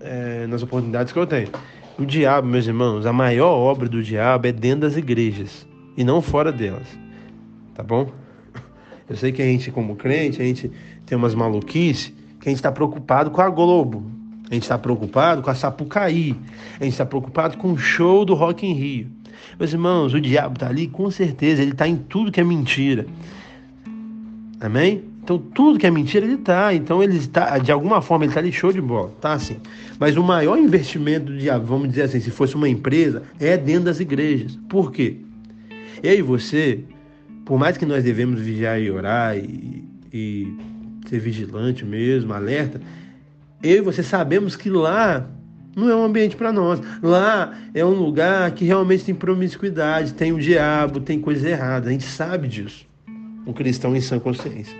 é, 0.00 0.46
nas 0.46 0.62
oportunidades 0.62 1.12
que 1.12 1.18
eu 1.18 1.26
tenho. 1.26 1.48
O 1.98 2.04
diabo, 2.04 2.48
meus 2.48 2.66
irmãos, 2.66 3.06
a 3.06 3.12
maior 3.12 3.50
obra 3.50 3.88
do 3.88 4.02
diabo 4.02 4.46
é 4.46 4.52
dentro 4.52 4.80
das 4.80 4.96
igrejas 4.96 5.66
e 5.96 6.02
não 6.02 6.22
fora 6.22 6.50
delas. 6.50 6.88
Tá 7.74 7.82
bom? 7.82 8.10
Eu 9.08 9.16
sei 9.16 9.32
que 9.32 9.42
a 9.42 9.44
gente, 9.44 9.70
como 9.70 9.96
crente, 9.96 10.40
a 10.40 10.44
gente 10.44 10.70
tem 11.04 11.18
umas 11.18 11.34
maluquices 11.34 12.12
que 12.40 12.48
a 12.48 12.50
gente 12.50 12.58
está 12.58 12.72
preocupado 12.72 13.30
com 13.30 13.40
a 13.40 13.50
Globo, 13.50 14.04
a 14.50 14.54
gente 14.54 14.64
está 14.64 14.76
preocupado 14.76 15.42
com 15.42 15.50
a 15.50 15.54
Sapucaí. 15.54 16.34
A 16.80 16.84
gente 16.84 16.92
está 16.92 17.06
preocupado 17.06 17.56
com 17.56 17.72
o 17.72 17.78
show 17.78 18.24
do 18.24 18.34
Rock 18.34 18.66
in 18.66 18.72
Rio. 18.72 19.06
Meus 19.56 19.72
irmãos, 19.72 20.12
o 20.12 20.20
diabo 20.20 20.54
está 20.54 20.68
ali, 20.68 20.88
com 20.88 21.08
certeza. 21.08 21.62
Ele 21.62 21.70
está 21.70 21.86
em 21.86 21.96
tudo 21.96 22.32
que 22.32 22.40
é 22.40 22.44
mentira. 22.44 23.06
Amém? 24.60 25.04
Então, 25.22 25.38
tudo 25.38 25.78
que 25.78 25.86
é 25.86 25.90
mentira, 25.90 26.24
ele 26.24 26.34
está. 26.34 26.74
Então, 26.74 27.02
ele 27.02 27.16
está, 27.16 27.58
de 27.58 27.70
alguma 27.70 28.00
forma, 28.00 28.24
ele 28.24 28.30
está 28.30 28.40
ali 28.40 28.52
show 28.52 28.72
de 28.72 28.80
bola. 28.80 29.12
Tá 29.20 29.34
assim. 29.34 29.58
Mas 29.98 30.16
o 30.16 30.22
maior 30.22 30.58
investimento 30.58 31.32
diabo, 31.36 31.66
vamos 31.66 31.90
dizer 31.90 32.02
assim, 32.02 32.20
se 32.20 32.30
fosse 32.30 32.54
uma 32.54 32.68
empresa, 32.68 33.22
é 33.38 33.56
dentro 33.56 33.84
das 33.84 34.00
igrejas. 34.00 34.58
Por 34.68 34.90
quê? 34.90 35.16
Eu 36.02 36.14
e 36.14 36.22
você, 36.22 36.80
por 37.44 37.58
mais 37.58 37.76
que 37.76 37.84
nós 37.84 38.02
devemos 38.02 38.40
vigiar 38.40 38.80
e 38.80 38.90
orar 38.90 39.36
e, 39.36 39.84
e 40.12 40.54
ser 41.08 41.20
vigilante 41.20 41.84
mesmo, 41.84 42.32
alerta, 42.32 42.80
eu 43.62 43.76
e 43.76 43.80
você 43.80 44.02
sabemos 44.02 44.56
que 44.56 44.70
lá 44.70 45.28
não 45.76 45.88
é 45.88 45.94
um 45.94 46.04
ambiente 46.04 46.34
para 46.34 46.52
nós. 46.52 46.80
Lá 47.02 47.56
é 47.74 47.84
um 47.84 47.90
lugar 47.90 48.50
que 48.52 48.64
realmente 48.64 49.04
tem 49.04 49.14
promiscuidade, 49.14 50.14
tem 50.14 50.32
o 50.32 50.40
diabo, 50.40 51.00
tem 51.00 51.20
coisa 51.20 51.48
errada. 51.48 51.88
A 51.88 51.92
gente 51.92 52.04
sabe 52.04 52.48
disso. 52.48 52.86
Um 53.46 53.52
cristão 53.52 53.94
em 53.94 54.00
sã 54.00 54.18
consciência. 54.18 54.76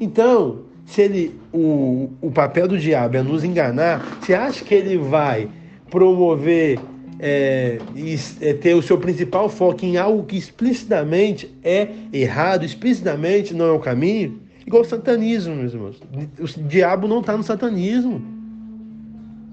Então, 0.00 0.60
se 0.86 1.02
ele 1.02 1.40
o, 1.52 2.10
o 2.20 2.30
papel 2.30 2.68
do 2.68 2.78
diabo 2.78 3.16
é 3.16 3.22
nos 3.22 3.44
enganar, 3.44 4.18
você 4.20 4.34
acha 4.34 4.64
que 4.64 4.74
ele 4.74 4.98
vai 4.98 5.48
promover 5.90 6.78
é, 7.18 7.78
e 7.94 8.18
é, 8.40 8.52
ter 8.54 8.74
o 8.74 8.82
seu 8.82 8.98
principal 8.98 9.48
foco 9.48 9.84
em 9.84 9.96
algo 9.96 10.24
que 10.24 10.36
explicitamente 10.36 11.48
é 11.62 11.88
errado, 12.12 12.64
explicitamente 12.64 13.54
não 13.54 13.66
é 13.66 13.72
o 13.72 13.78
caminho? 13.78 14.40
Igual 14.66 14.82
o 14.82 14.84
satanismo, 14.84 15.54
meus 15.54 15.72
irmãos. 15.72 16.00
O 16.40 16.46
diabo 16.46 17.06
não 17.06 17.20
está 17.20 17.36
no 17.36 17.42
satanismo. 17.42 18.22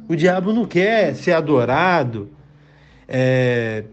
O 0.07 0.15
diabo 0.15 0.51
não 0.53 0.65
quer 0.65 1.13
ser 1.15 1.33
adorado 1.33 2.29
é, 3.07 3.83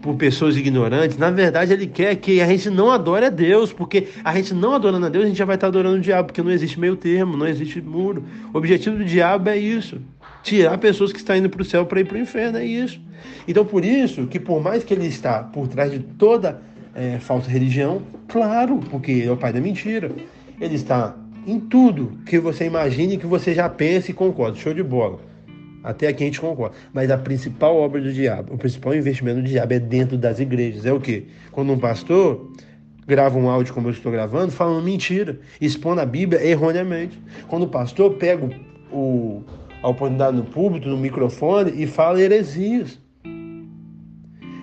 por 0.00 0.14
pessoas 0.16 0.56
ignorantes. 0.56 1.16
Na 1.16 1.30
verdade, 1.30 1.72
ele 1.72 1.86
quer 1.86 2.16
que 2.16 2.40
a 2.40 2.46
gente 2.46 2.70
não 2.70 2.90
adore 2.90 3.26
a 3.26 3.30
Deus, 3.30 3.72
porque 3.72 4.08
a 4.24 4.34
gente 4.34 4.54
não 4.54 4.74
adorando 4.74 5.06
a 5.06 5.08
Deus, 5.08 5.24
a 5.24 5.28
gente 5.28 5.38
já 5.38 5.44
vai 5.44 5.56
estar 5.56 5.66
adorando 5.66 5.98
o 5.98 6.00
diabo, 6.00 6.28
porque 6.28 6.42
não 6.42 6.50
existe 6.50 6.80
meio 6.80 6.96
termo, 6.96 7.36
não 7.36 7.46
existe 7.46 7.80
muro. 7.80 8.24
O 8.52 8.58
objetivo 8.58 8.96
do 8.96 9.04
diabo 9.04 9.48
é 9.48 9.58
isso: 9.58 10.00
tirar 10.42 10.78
pessoas 10.78 11.12
que 11.12 11.18
estão 11.18 11.36
indo 11.36 11.50
para 11.50 11.62
o 11.62 11.64
céu 11.64 11.84
para 11.84 12.00
ir 12.00 12.04
para 12.04 12.16
o 12.16 12.20
inferno, 12.20 12.58
é 12.58 12.64
isso. 12.64 13.00
Então, 13.46 13.64
por 13.64 13.84
isso 13.84 14.26
que 14.26 14.40
por 14.40 14.62
mais 14.62 14.82
que 14.82 14.94
ele 14.94 15.06
está 15.06 15.42
por 15.42 15.68
trás 15.68 15.90
de 15.90 15.98
toda 15.98 16.60
é, 16.94 17.18
falsa 17.18 17.50
religião? 17.50 18.02
Claro, 18.28 18.80
porque 18.90 19.10
ele 19.10 19.28
é 19.28 19.32
o 19.32 19.36
pai 19.36 19.52
da 19.52 19.60
mentira. 19.60 20.10
Ele 20.60 20.74
está 20.74 21.14
em 21.46 21.58
tudo 21.58 22.18
que 22.24 22.38
você 22.38 22.66
imagine, 22.66 23.18
que 23.18 23.26
você 23.26 23.54
já 23.54 23.68
pense 23.68 24.10
e 24.10 24.14
concorda. 24.14 24.56
Show 24.56 24.72
de 24.72 24.82
bola. 24.82 25.29
Até 25.82 26.08
aqui 26.08 26.24
a 26.24 26.26
gente 26.26 26.40
concorda. 26.40 26.76
Mas 26.92 27.10
a 27.10 27.18
principal 27.18 27.76
obra 27.76 28.00
do 28.00 28.12
diabo, 28.12 28.54
o 28.54 28.58
principal 28.58 28.94
investimento 28.94 29.40
do 29.40 29.46
diabo 29.46 29.72
é 29.72 29.78
dentro 29.78 30.16
das 30.16 30.38
igrejas. 30.38 30.84
É 30.84 30.92
o 30.92 31.00
quê? 31.00 31.24
Quando 31.50 31.72
um 31.72 31.78
pastor 31.78 32.50
grava 33.06 33.36
um 33.38 33.50
áudio 33.50 33.74
como 33.74 33.88
eu 33.88 33.92
estou 33.92 34.12
gravando, 34.12 34.52
falando 34.52 34.84
mentira, 34.84 35.40
expondo 35.60 36.00
a 36.00 36.06
Bíblia 36.06 36.44
erroneamente. 36.44 37.20
Quando 37.48 37.64
o 37.64 37.68
pastor 37.68 38.14
pega 38.14 38.48
o, 38.92 39.42
a 39.82 39.88
oportunidade 39.88 40.36
no 40.36 40.44
púlpito, 40.44 40.88
no 40.88 40.96
microfone 40.96 41.72
e 41.82 41.86
fala 41.86 42.20
heresias 42.20 42.98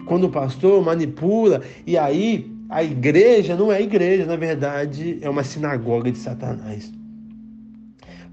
quando 0.05 0.23
o 0.23 0.29
pastor 0.29 0.81
manipula, 0.81 1.61
e 1.85 1.97
aí 1.97 2.49
a 2.69 2.81
igreja 2.81 3.57
não 3.57 3.71
é 3.71 3.81
igreja, 3.81 4.25
na 4.25 4.37
verdade 4.37 5.17
é 5.21 5.29
uma 5.29 5.43
sinagoga 5.43 6.09
de 6.09 6.17
Satanás. 6.17 6.89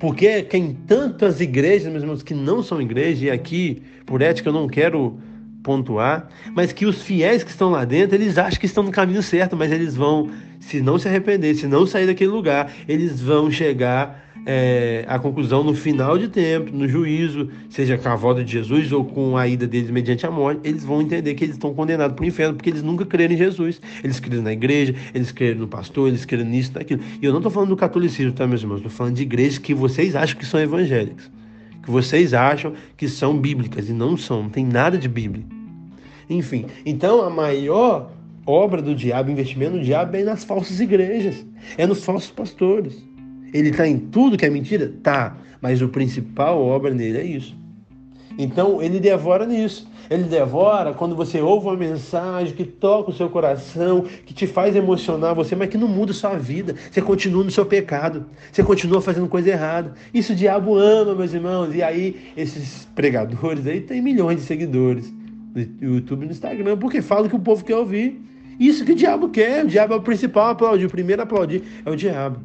Porque 0.05 0.43
tem 0.43 0.75
tantas 0.87 1.41
igrejas, 1.41 1.91
meus 1.91 2.03
irmãos, 2.03 2.23
que 2.23 2.35
não 2.35 2.63
são 2.63 2.79
igreja, 2.79 3.25
e 3.25 3.31
aqui, 3.31 3.83
por 4.05 4.21
ética, 4.21 4.51
eu 4.51 4.53
não 4.53 4.69
quero 4.69 5.19
pontuar, 5.63 6.29
mas 6.55 6.75
que 6.75 6.85
os 6.85 7.01
fiéis 7.01 7.43
que 7.43 7.49
estão 7.49 7.71
lá 7.71 7.87
dentro, 7.87 8.15
eles 8.15 8.37
acham 8.37 8.61
que 8.61 8.67
estão 8.67 8.85
no 8.85 8.91
caminho 8.91 9.23
certo, 9.23 9.57
mas 9.57 9.73
eles 9.73 9.97
vão, 9.97 10.29
se 10.61 10.83
não 10.83 10.99
se 10.99 11.09
arrepender, 11.09 11.55
se 11.55 11.67
não 11.67 11.87
sair 11.87 12.07
daquele 12.07 12.31
lugar, 12.31 12.71
eles 12.87 13.19
vão 13.19 13.51
chegar 13.51 14.24
é, 14.47 15.05
a 15.09 15.19
conclusão 15.19 15.65
no 15.65 15.75
final 15.75 16.19
de 16.19 16.29
tempo, 16.29 16.71
no 16.71 16.87
juízo, 16.87 17.51
seja 17.71 17.97
com 17.97 18.09
a 18.09 18.17
volta 18.17 18.45
de 18.45 18.53
Jesus 18.53 18.93
ou 18.93 19.05
com 19.05 19.37
a 19.37 19.49
ida 19.49 19.67
deles 19.67 19.91
mediante 19.91 20.27
a 20.27 20.31
morte, 20.31 20.61
eles 20.65 20.85
vão 20.85 21.01
entender 21.01 21.35
que 21.35 21.45
eles 21.45 21.57
estão 21.57 21.73
condenados 21.73 22.15
para 22.15 22.23
o 22.23 22.27
inferno, 22.27 22.55
porque 22.55 22.71
eles 22.71 22.83
nunca 22.83 23.07
creram 23.07 23.35
em 23.35 23.39
Jesus. 23.39 23.81
Eles 24.03 24.21
creram 24.21 24.43
na 24.43 24.53
igreja, 24.53 24.95
eles 25.15 25.33
creram 25.33 25.61
no 25.61 25.69
pastor, 25.69 26.09
eles 26.09 26.25
creram 26.25 26.45
nisso, 26.45 26.73
naquilo. 26.75 27.03
E 27.21 27.25
eu 27.25 27.33
não 27.33 27.39
estou 27.39 27.51
falando 27.51 27.71
do 27.71 27.77
catolicismo, 27.77 28.33
tá, 28.33 28.47
meus 28.47 28.61
irmãos? 28.61 28.77
Estou 28.77 28.93
falando 28.93 29.15
de 29.15 29.23
igrejas 29.23 29.59
que 29.59 29.75
vocês 29.75 30.15
acham 30.15 30.39
que 30.39 30.45
são 30.45 30.61
evangélicas, 30.61 31.31
que 31.83 31.91
vocês 31.91 32.35
acham 32.35 32.75
que 32.97 33.09
são 33.09 33.39
bíblicas, 33.39 33.89
e 33.89 33.93
não 33.93 34.17
são, 34.17 34.43
não 34.43 34.51
tem 34.51 34.65
nada 34.65 34.99
de 34.99 35.09
Bíblia. 35.09 35.45
Enfim, 36.29 36.67
então 36.85 37.23
a 37.23 37.31
maior 37.31 38.11
obra 38.47 38.83
do 38.83 38.95
diabo, 38.95 39.31
investimento 39.31 39.79
do 39.79 39.83
diabo 39.83 40.17
é 40.17 40.23
nas 40.23 40.45
falsas 40.45 40.81
igrejas, 40.81 41.47
é 41.79 41.87
nos 41.87 42.05
falsos 42.05 42.31
pastores. 42.31 43.14
Ele 43.55 43.71
está 43.71 43.87
em 43.87 43.97
tudo 43.99 44.37
que 44.37 44.45
é 44.45 44.51
mentira? 44.51 44.93
Tá. 45.01 45.37
Mas 45.63 45.81
o 45.81 45.89
principal 45.89 46.61
obra 46.61 46.93
nele 46.93 47.19
é 47.19 47.25
isso. 47.25 47.57
Então 48.37 48.83
ele 48.83 48.99
devora 48.99 49.47
nisso. 49.47 49.89
Ele 50.11 50.25
devora 50.25 50.93
quando 50.93 51.15
você 51.15 51.41
ouve 51.41 51.69
uma 51.69 51.77
mensagem 51.77 52.53
que 52.53 52.65
toca 52.65 53.11
o 53.11 53.15
seu 53.15 53.31
coração, 53.31 54.05
que 54.27 54.35
te 54.35 54.47
faz 54.47 54.75
emocionar 54.75 55.35
você, 55.35 55.55
mas 55.55 55.71
que 55.71 55.79
não 55.79 55.89
muda 55.89 56.11
a 56.11 56.15
sua 56.15 56.37
vida. 56.37 56.75
Você 56.91 57.01
continua 57.01 57.45
no 57.45 57.51
seu 57.51 57.65
pecado. 57.65 58.27
Você 58.53 58.63
continua 58.63 59.01
fazendo 59.01 59.29
coisa 59.29 59.51
errada. 59.51 59.95
Isso 60.13 60.33
o 60.33 60.37
diabo 60.37 60.77
ama, 60.77 61.15
meus 61.15 61.33
irmãos. 61.33 61.75
E 61.75 61.83
aí, 61.83 62.33
esses 62.37 62.87
pregadores 62.95 63.67
aí 63.67 63.81
têm 63.81 64.03
milhões 64.03 64.39
de 64.39 64.43
seguidores 64.43 65.15
no 65.55 65.95
YouTube 65.95 66.25
e 66.25 66.27
no 66.27 66.33
Instagram, 66.33 66.77
porque 66.77 67.01
falam 67.01 67.29
que 67.29 67.37
o 67.37 67.41
povo 67.41 67.65
quer 67.65 67.77
ouvir. 67.77 68.21
Isso 68.59 68.85
que 68.85 68.93
o 68.93 68.97
diabo 68.97 69.29
quer. 69.29 69.65
O 69.65 69.69
diabo 69.69 69.95
é 69.95 69.97
o 69.97 70.03
principal 70.03 70.51
aplaudir. 70.51 70.87
O 70.87 70.91
primeiro 70.91 71.23
a 71.23 71.25
aplaudir 71.25 71.63
é 71.87 71.91
o 71.91 71.97
diabo. 71.97 72.41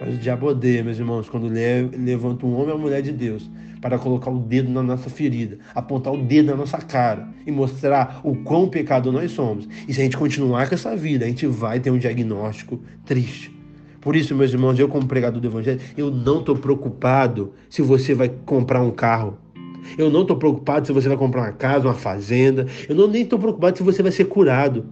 Mas 0.00 0.14
o 0.14 0.18
diabo 0.18 0.46
odeia, 0.46 0.84
meus 0.84 0.98
irmãos, 0.98 1.28
quando 1.28 1.48
levanta 1.48 2.46
um 2.46 2.54
homem 2.54 2.72
ou 2.72 2.78
mulher 2.78 3.02
de 3.02 3.12
Deus 3.12 3.50
para 3.80 3.98
colocar 3.98 4.30
o 4.30 4.38
dedo 4.38 4.70
na 4.70 4.82
nossa 4.82 5.08
ferida, 5.08 5.58
apontar 5.74 6.12
o 6.12 6.22
dedo 6.22 6.46
na 6.46 6.56
nossa 6.56 6.78
cara 6.78 7.28
e 7.46 7.50
mostrar 7.50 8.20
o 8.22 8.34
quão 8.36 8.68
pecador 8.68 9.12
nós 9.12 9.30
somos. 9.32 9.68
E 9.86 9.94
se 9.94 10.00
a 10.00 10.04
gente 10.04 10.16
continuar 10.16 10.68
com 10.68 10.74
essa 10.74 10.96
vida, 10.96 11.24
a 11.24 11.28
gente 11.28 11.46
vai 11.46 11.80
ter 11.80 11.90
um 11.90 11.98
diagnóstico 11.98 12.80
triste. 13.04 13.56
Por 14.00 14.14
isso, 14.14 14.34
meus 14.34 14.52
irmãos, 14.52 14.78
eu 14.78 14.88
como 14.88 15.06
pregador 15.06 15.40
do 15.40 15.48
Evangelho, 15.48 15.80
eu 15.96 16.10
não 16.10 16.40
estou 16.40 16.56
preocupado 16.56 17.52
se 17.68 17.82
você 17.82 18.14
vai 18.14 18.28
comprar 18.28 18.82
um 18.82 18.90
carro. 18.90 19.36
Eu 19.96 20.10
não 20.10 20.22
estou 20.22 20.36
preocupado 20.36 20.86
se 20.86 20.92
você 20.92 21.08
vai 21.08 21.16
comprar 21.16 21.42
uma 21.42 21.52
casa, 21.52 21.86
uma 21.86 21.94
fazenda. 21.94 22.66
Eu 22.88 22.94
não 22.94 23.08
nem 23.08 23.22
estou 23.22 23.38
preocupado 23.38 23.76
se 23.76 23.82
você 23.82 24.02
vai 24.02 24.12
ser 24.12 24.26
curado. 24.26 24.86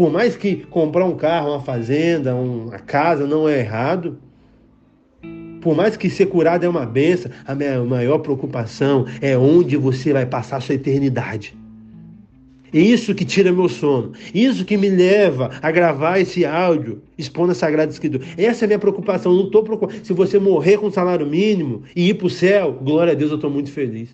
Por 0.00 0.10
mais 0.10 0.34
que 0.34 0.56
comprar 0.70 1.04
um 1.04 1.14
carro, 1.14 1.50
uma 1.50 1.60
fazenda, 1.60 2.34
uma 2.34 2.78
casa 2.78 3.26
não 3.26 3.46
é 3.46 3.58
errado, 3.58 4.16
por 5.60 5.76
mais 5.76 5.94
que 5.94 6.08
ser 6.08 6.24
curado 6.24 6.64
é 6.64 6.68
uma 6.70 6.86
benção, 6.86 7.30
a 7.46 7.54
minha 7.54 7.84
maior 7.84 8.16
preocupação 8.20 9.04
é 9.20 9.36
onde 9.36 9.76
você 9.76 10.14
vai 10.14 10.24
passar 10.24 10.56
a 10.56 10.60
sua 10.62 10.74
eternidade. 10.74 11.54
Isso 12.72 13.14
que 13.14 13.26
tira 13.26 13.52
meu 13.52 13.68
sono. 13.68 14.12
Isso 14.32 14.64
que 14.64 14.78
me 14.78 14.88
leva 14.88 15.50
a 15.60 15.70
gravar 15.70 16.18
esse 16.18 16.46
áudio 16.46 17.02
expondo 17.18 17.52
a 17.52 17.54
Sagrada 17.54 17.92
Escritura. 17.92 18.24
Essa 18.38 18.64
é 18.64 18.64
a 18.64 18.68
minha 18.68 18.78
preocupação. 18.78 19.32
Eu 19.32 19.38
não 19.38 19.46
estou 19.48 19.62
preocupado. 19.62 20.00
Se 20.02 20.14
você 20.14 20.38
morrer 20.38 20.78
com 20.78 20.90
salário 20.90 21.26
mínimo 21.26 21.82
e 21.94 22.08
ir 22.08 22.14
para 22.14 22.26
o 22.26 22.30
céu, 22.30 22.72
glória 22.72 23.12
a 23.12 23.14
Deus, 23.14 23.32
eu 23.32 23.36
estou 23.36 23.50
muito 23.50 23.70
feliz. 23.70 24.08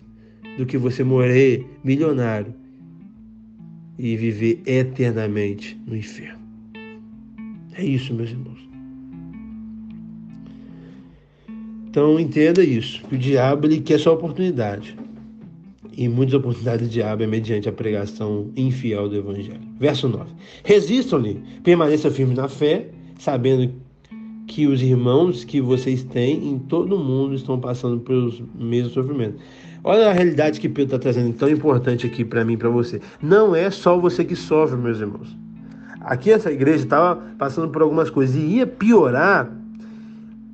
Do 0.57 0.65
que 0.65 0.77
você 0.77 1.01
morrer 1.01 1.65
milionário 1.81 2.66
e 3.97 4.15
viver 4.15 4.61
eternamente 4.65 5.79
no 5.85 5.95
inferno. 5.95 6.39
É 7.73 7.83
isso, 7.83 8.13
meus 8.13 8.29
irmãos. 8.29 8.57
Então 11.89 12.19
entenda 12.19 12.63
isso, 12.63 13.01
que 13.07 13.15
o 13.15 13.17
diabo 13.17 13.65
ele 13.65 13.79
quer 13.79 13.99
sua 13.99 14.13
oportunidade. 14.13 14.95
E 15.93 16.07
muitas 16.07 16.35
oportunidades 16.35 16.87
do 16.87 16.91
diabo 16.91 17.23
é 17.23 17.27
mediante 17.27 17.67
a 17.67 17.71
pregação 17.71 18.51
infiel 18.55 19.09
do 19.09 19.15
evangelho. 19.15 19.59
Verso 19.79 20.07
9. 20.07 20.29
Resistam-lhe, 20.63 21.41
permaneçam 21.63 22.11
firmes 22.11 22.37
na 22.37 22.47
fé, 22.47 22.87
sabendo 23.17 23.73
que 24.45 24.67
os 24.67 24.81
irmãos 24.81 25.43
que 25.43 25.59
vocês 25.59 26.03
têm 26.03 26.49
em 26.49 26.59
todo 26.59 26.95
o 26.95 27.03
mundo 27.03 27.33
estão 27.33 27.59
passando 27.59 27.99
pelos 28.01 28.41
mesmos 28.55 28.93
sofrimentos. 28.93 29.41
Olha 29.89 30.09
a 30.09 30.11
realidade 30.11 30.59
que 30.59 30.67
Pedro 30.67 30.97
está 30.97 30.99
trazendo 30.99 31.31
tão 31.37 31.47
importante 31.47 32.05
aqui 32.05 32.25
para 32.25 32.43
mim 32.43 32.57
para 32.57 32.67
você. 32.67 32.99
Não 33.21 33.55
é 33.55 33.71
só 33.71 33.97
você 33.97 34.25
que 34.25 34.35
sofre, 34.35 34.75
meus 34.75 34.99
irmãos. 34.99 35.33
Aqui 36.01 36.29
essa 36.29 36.51
igreja 36.51 36.83
estava 36.83 37.15
passando 37.37 37.69
por 37.69 37.81
algumas 37.81 38.09
coisas 38.09 38.35
e 38.35 38.39
ia 38.39 38.67
piorar 38.67 39.49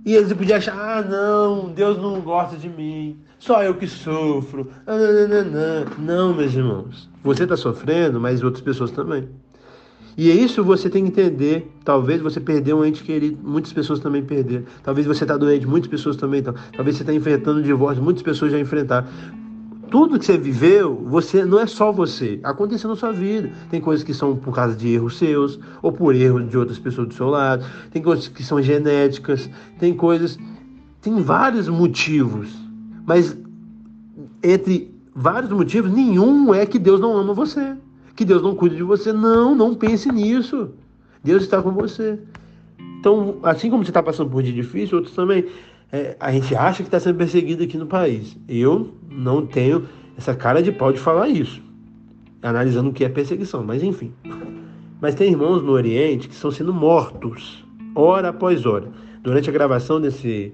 e 0.05 0.13
eles 0.13 0.31
podiam 0.33 0.57
achar, 0.57 0.77
ah, 0.77 1.01
não, 1.01 1.69
Deus 1.69 1.97
não 1.97 2.21
gosta 2.21 2.57
de 2.57 2.69
mim, 2.69 3.17
só 3.39 3.63
eu 3.63 3.73
que 3.73 3.87
sofro. 3.87 4.69
Ah, 4.85 4.95
não, 4.95 5.27
não, 5.27 5.45
não, 5.45 5.85
não, 5.97 6.33
meus 6.35 6.53
irmãos. 6.53 7.09
Você 7.23 7.41
está 7.41 7.57
sofrendo, 7.57 8.19
mas 8.19 8.43
outras 8.43 8.63
pessoas 8.63 8.91
também. 8.91 9.27
E 10.15 10.29
é 10.29 10.33
isso 10.33 10.63
você 10.63 10.89
tem 10.89 11.03
que 11.03 11.09
entender. 11.09 11.71
Talvez 11.83 12.21
você 12.21 12.39
perdeu 12.39 12.77
um 12.77 12.85
ente 12.85 13.03
querido, 13.03 13.37
muitas 13.43 13.73
pessoas 13.73 13.99
também 13.99 14.23
perderam. 14.23 14.65
Talvez 14.83 15.07
você 15.07 15.23
está 15.23 15.37
doente, 15.37 15.65
muitas 15.65 15.89
pessoas 15.89 16.15
também 16.15 16.39
estão. 16.39 16.53
Talvez 16.75 16.97
você 16.97 17.03
está 17.03 17.13
enfrentando 17.13 17.59
um 17.59 17.63
divórcio, 17.63 18.03
muitas 18.03 18.23
pessoas 18.23 18.51
já 18.51 18.59
enfrentaram 18.59 19.07
tudo 19.93 20.17
que 20.17 20.25
você 20.25 20.39
viveu, 20.39 20.95
você 21.05 21.45
não 21.45 21.59
é 21.59 21.67
só 21.67 21.91
você. 21.91 22.39
Aconteceu 22.41 22.89
na 22.89 22.95
sua 22.95 23.11
vida. 23.11 23.51
Tem 23.69 23.79
coisas 23.79 24.03
que 24.03 24.11
são 24.11 24.35
por 24.35 24.51
causa 24.51 24.75
de 24.75 24.89
erros 24.89 25.19
seus, 25.19 25.59
ou 25.83 25.91
por 25.91 26.15
erros 26.15 26.49
de 26.49 26.57
outras 26.57 26.79
pessoas 26.79 27.09
do 27.09 27.13
seu 27.13 27.27
lado. 27.29 27.63
Tem 27.91 28.01
coisas 28.01 28.27
que 28.27 28.43
são 28.43 28.59
genéticas. 28.59 29.47
Tem 29.77 29.93
coisas. 29.93 30.39
Tem 30.99 31.21
vários 31.21 31.69
motivos. 31.69 32.49
Mas 33.05 33.37
entre 34.41 34.91
vários 35.13 35.51
motivos, 35.51 35.91
nenhum 35.93 36.51
é 36.55 36.65
que 36.65 36.79
Deus 36.79 36.99
não 36.99 37.15
ama 37.15 37.35
você. 37.35 37.75
Que 38.15 38.25
Deus 38.25 38.41
não 38.41 38.55
cuida 38.55 38.75
de 38.75 38.83
você. 38.83 39.11
Não, 39.11 39.55
não 39.55 39.73
pense 39.73 40.11
nisso. 40.11 40.71
Deus 41.23 41.43
está 41.43 41.61
com 41.61 41.71
você. 41.71 42.19
Então, 42.99 43.39
assim 43.43 43.69
como 43.69 43.83
você 43.83 43.91
está 43.91 44.03
passando 44.03 44.29
por 44.29 44.39
um 44.39 44.43
dia 44.43 44.53
difícil, 44.53 44.97
outros 44.97 45.15
também 45.15 45.45
é, 45.91 46.17
a 46.19 46.31
gente 46.31 46.55
acha 46.55 46.77
que 46.77 46.87
está 46.87 46.99
sendo 46.99 47.17
perseguido 47.17 47.63
aqui 47.63 47.77
no 47.77 47.85
país. 47.85 48.35
Eu 48.47 48.95
não 49.11 49.45
tenho 49.45 49.87
essa 50.17 50.33
cara 50.33 50.63
de 50.63 50.71
pau 50.71 50.91
de 50.91 50.97
falar 50.97 51.29
isso, 51.29 51.61
analisando 52.41 52.89
o 52.89 52.93
que 52.93 53.05
é 53.05 53.09
perseguição, 53.09 53.63
mas 53.63 53.83
enfim. 53.83 54.11
Mas 54.99 55.13
tem 55.13 55.29
irmãos 55.29 55.61
no 55.61 55.71
Oriente 55.71 56.27
que 56.27 56.33
estão 56.33 56.49
sendo 56.49 56.73
mortos, 56.73 57.63
hora 57.93 58.29
após 58.29 58.65
hora. 58.65 58.89
Durante 59.21 59.49
a 59.49 59.53
gravação 59.53 60.01
desse, 60.01 60.51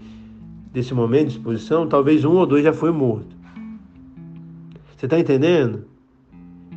desse 0.74 0.94
momento 0.94 1.30
de 1.30 1.38
exposição, 1.38 1.88
talvez 1.88 2.26
um 2.26 2.34
ou 2.34 2.46
dois 2.46 2.64
já 2.64 2.74
foi 2.74 2.92
morto. 2.92 3.34
Você 4.98 5.06
está 5.06 5.18
entendendo? 5.18 5.86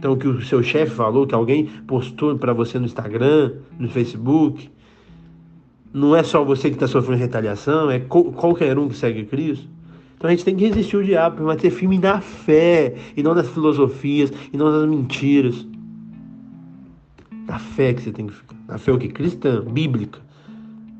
Então, 0.02 0.14
o 0.14 0.16
que 0.16 0.26
o 0.26 0.42
seu 0.42 0.64
chefe 0.64 0.96
falou, 0.96 1.28
que 1.28 1.32
alguém 1.32 1.66
postou 1.86 2.36
para 2.36 2.52
você 2.52 2.76
no 2.76 2.86
Instagram, 2.86 3.52
no 3.78 3.88
Facebook, 3.88 4.68
não 5.94 6.16
é 6.16 6.24
só 6.24 6.44
você 6.44 6.70
que 6.70 6.74
está 6.74 6.88
sofrendo 6.88 7.20
retaliação, 7.20 7.88
é 7.88 8.00
qualquer 8.00 8.76
um 8.76 8.88
que 8.88 8.96
segue 8.96 9.24
Cristo. 9.26 9.68
Então 10.16 10.28
a 10.28 10.32
gente 10.32 10.44
tem 10.44 10.56
que 10.56 10.66
resistir 10.66 10.96
ao 10.96 11.04
diabo, 11.04 11.54
ter 11.54 11.70
firme 11.70 12.00
na 12.00 12.20
fé, 12.20 12.96
e 13.16 13.22
não 13.22 13.32
nas 13.32 13.48
filosofias, 13.48 14.32
e 14.52 14.56
não 14.56 14.72
nas 14.72 14.90
mentiras. 14.90 15.64
Na 17.46 17.60
fé 17.60 17.94
que 17.94 18.02
você 18.02 18.10
tem 18.10 18.26
que 18.26 18.34
ficar. 18.34 18.56
Na 18.66 18.78
fé 18.78 18.90
o 18.90 18.98
que? 18.98 19.06
Cristã, 19.06 19.62
bíblica. 19.62 20.18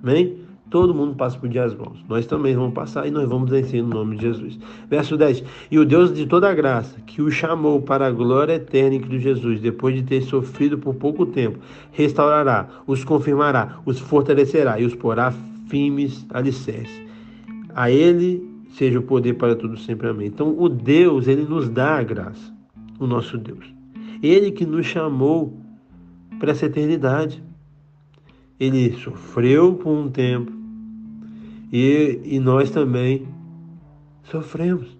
Amém? 0.00 0.41
Todo 0.72 0.94
mundo 0.94 1.14
passa 1.14 1.38
por 1.38 1.50
dias 1.50 1.74
bons. 1.74 2.02
Nós 2.08 2.24
também 2.24 2.56
vamos 2.56 2.72
passar 2.72 3.06
e 3.06 3.10
nós 3.10 3.28
vamos 3.28 3.50
vencer 3.50 3.82
no 3.82 3.90
nome 3.90 4.16
de 4.16 4.22
Jesus. 4.22 4.58
Verso 4.88 5.18
10. 5.18 5.44
E 5.70 5.78
o 5.78 5.84
Deus 5.84 6.14
de 6.14 6.24
toda 6.24 6.54
graça, 6.54 6.98
que 7.02 7.20
o 7.20 7.30
chamou 7.30 7.82
para 7.82 8.06
a 8.06 8.10
glória 8.10 8.54
eterna 8.54 8.94
em 8.94 9.00
Cristo 9.00 9.18
Jesus, 9.18 9.60
depois 9.60 9.94
de 9.94 10.02
ter 10.02 10.22
sofrido 10.22 10.78
por 10.78 10.94
pouco 10.94 11.26
tempo, 11.26 11.58
restaurará, 11.92 12.70
os 12.86 13.04
confirmará, 13.04 13.80
os 13.84 13.98
fortalecerá 13.98 14.80
e 14.80 14.86
os 14.86 14.94
porá 14.94 15.30
firmes 15.68 16.24
alicerces. 16.30 17.02
A 17.74 17.90
Ele 17.90 18.42
seja 18.70 18.98
o 18.98 19.02
poder 19.02 19.34
para 19.34 19.54
tudo 19.54 19.76
sempre. 19.76 20.08
Amém. 20.08 20.28
Então, 20.28 20.58
o 20.58 20.70
Deus, 20.70 21.28
Ele 21.28 21.42
nos 21.42 21.68
dá 21.68 21.98
a 21.98 22.02
graça. 22.02 22.50
O 22.98 23.06
nosso 23.06 23.36
Deus. 23.36 23.66
Ele 24.22 24.50
que 24.50 24.64
nos 24.64 24.86
chamou 24.86 25.54
para 26.40 26.52
essa 26.52 26.64
eternidade. 26.64 27.42
Ele 28.58 28.90
sofreu 28.92 29.74
por 29.74 29.90
um 29.90 30.08
tempo, 30.08 30.61
e, 31.72 32.20
e 32.24 32.38
nós 32.38 32.70
também 32.70 33.26
sofremos. 34.24 34.96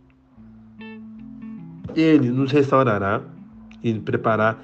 Ele 1.94 2.30
nos 2.30 2.50
restaurará 2.50 3.20
e 3.82 3.92
preparará 3.94 4.56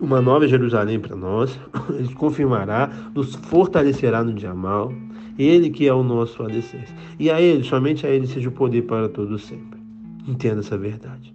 uma 0.00 0.20
nova 0.20 0.46
Jerusalém 0.46 0.98
para 0.98 1.16
nós, 1.16 1.58
ele 1.90 2.12
confirmará, 2.14 2.90
nos 3.14 3.34
fortalecerá 3.34 4.24
no 4.24 4.32
dia 4.32 4.54
mal, 4.54 4.92
ele 5.38 5.70
que 5.70 5.86
é 5.86 5.94
o 5.94 6.02
nosso 6.02 6.42
alicerce. 6.42 6.92
E 7.18 7.30
a 7.30 7.40
ele, 7.40 7.62
somente 7.62 8.06
a 8.06 8.10
ele 8.10 8.26
seja 8.26 8.48
o 8.48 8.52
poder 8.52 8.82
para 8.82 9.08
todos 9.08 9.44
sempre. 9.44 9.78
Entenda 10.26 10.60
essa 10.60 10.76
verdade. 10.76 11.32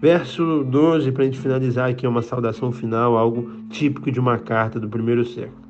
Verso 0.00 0.64
12, 0.64 1.10
para 1.12 1.22
a 1.22 1.26
gente 1.26 1.38
finalizar 1.38 1.90
aqui, 1.90 2.06
é 2.06 2.08
uma 2.08 2.22
saudação 2.22 2.70
final, 2.70 3.16
algo 3.16 3.50
típico 3.70 4.10
de 4.10 4.20
uma 4.20 4.38
carta 4.38 4.78
do 4.78 4.88
primeiro 4.88 5.24
século. 5.24 5.63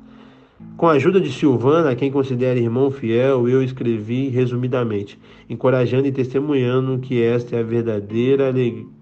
Com 0.77 0.87
a 0.87 0.91
ajuda 0.91 1.21
de 1.21 1.31
Silvana, 1.31 1.91
a 1.91 1.95
quem 1.95 2.11
considera 2.11 2.59
irmão 2.59 2.91
fiel, 2.91 3.47
eu 3.47 3.63
escrevi 3.63 4.27
resumidamente, 4.27 5.17
encorajando 5.49 6.07
e 6.07 6.11
testemunhando 6.11 6.99
que 6.99 7.21
esta 7.21 7.55
é 7.55 7.59
a 7.61 7.63
verdadeira 7.63 8.53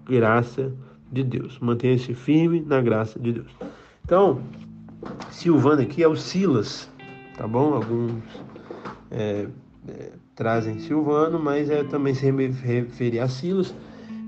graça 0.08 0.72
de 1.10 1.24
Deus. 1.24 1.58
Mantenha-se 1.58 2.14
firme 2.14 2.60
na 2.64 2.80
graça 2.80 3.18
de 3.18 3.32
Deus. 3.32 3.50
Então, 4.04 4.40
Silvana 5.30 5.82
aqui 5.82 6.02
é 6.02 6.08
o 6.08 6.14
Silas, 6.14 6.88
tá 7.36 7.46
bom? 7.48 7.74
Alguns 7.74 8.22
é, 9.10 9.48
é, 9.88 10.12
trazem 10.34 10.78
Silvano, 10.78 11.40
mas 11.40 11.70
é 11.70 11.82
também 11.82 12.14
se 12.14 12.30
referir 12.30 13.18
a 13.18 13.28
Silas. 13.28 13.74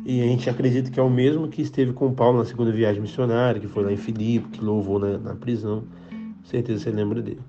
E 0.05 0.21
a 0.21 0.25
gente 0.25 0.49
acredita 0.49 0.91
que 0.91 1.01
é 1.01 1.03
o 1.03 1.11
mesmo 1.11 1.49
que 1.49 1.63
esteve 1.63 1.93
com 1.93 2.13
Paulo 2.13 2.39
na 2.39 2.45
segunda 2.45 2.71
viagem 2.71 3.03
missionária, 3.03 3.61
que 3.61 3.67
foi 3.67 3.85
lá 3.85 3.93
em 3.93 3.97
Filipe, 3.97 4.49
que 4.51 4.65
louvou 4.65 4.99
na, 4.99 5.19
na 5.19 5.35
prisão 5.35 5.83
certeza 6.47 6.85
você 6.85 6.91
lembra 6.91 7.21
dele. 7.21 7.41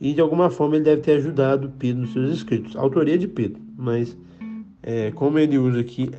e 0.00 0.12
de 0.12 0.20
alguma 0.20 0.50
forma 0.50 0.76
ele 0.76 0.84
deve 0.84 1.02
ter 1.02 1.12
ajudado 1.12 1.72
Pedro 1.78 2.02
nos 2.02 2.12
seus 2.12 2.30
escritos. 2.32 2.76
Autoria 2.76 3.16
de 3.16 3.28
Pedro, 3.28 3.60
mas 3.76 4.16
é, 4.82 5.10
como 5.12 5.38
ele 5.38 5.58
usa 5.58 5.80
aqui 5.80 6.10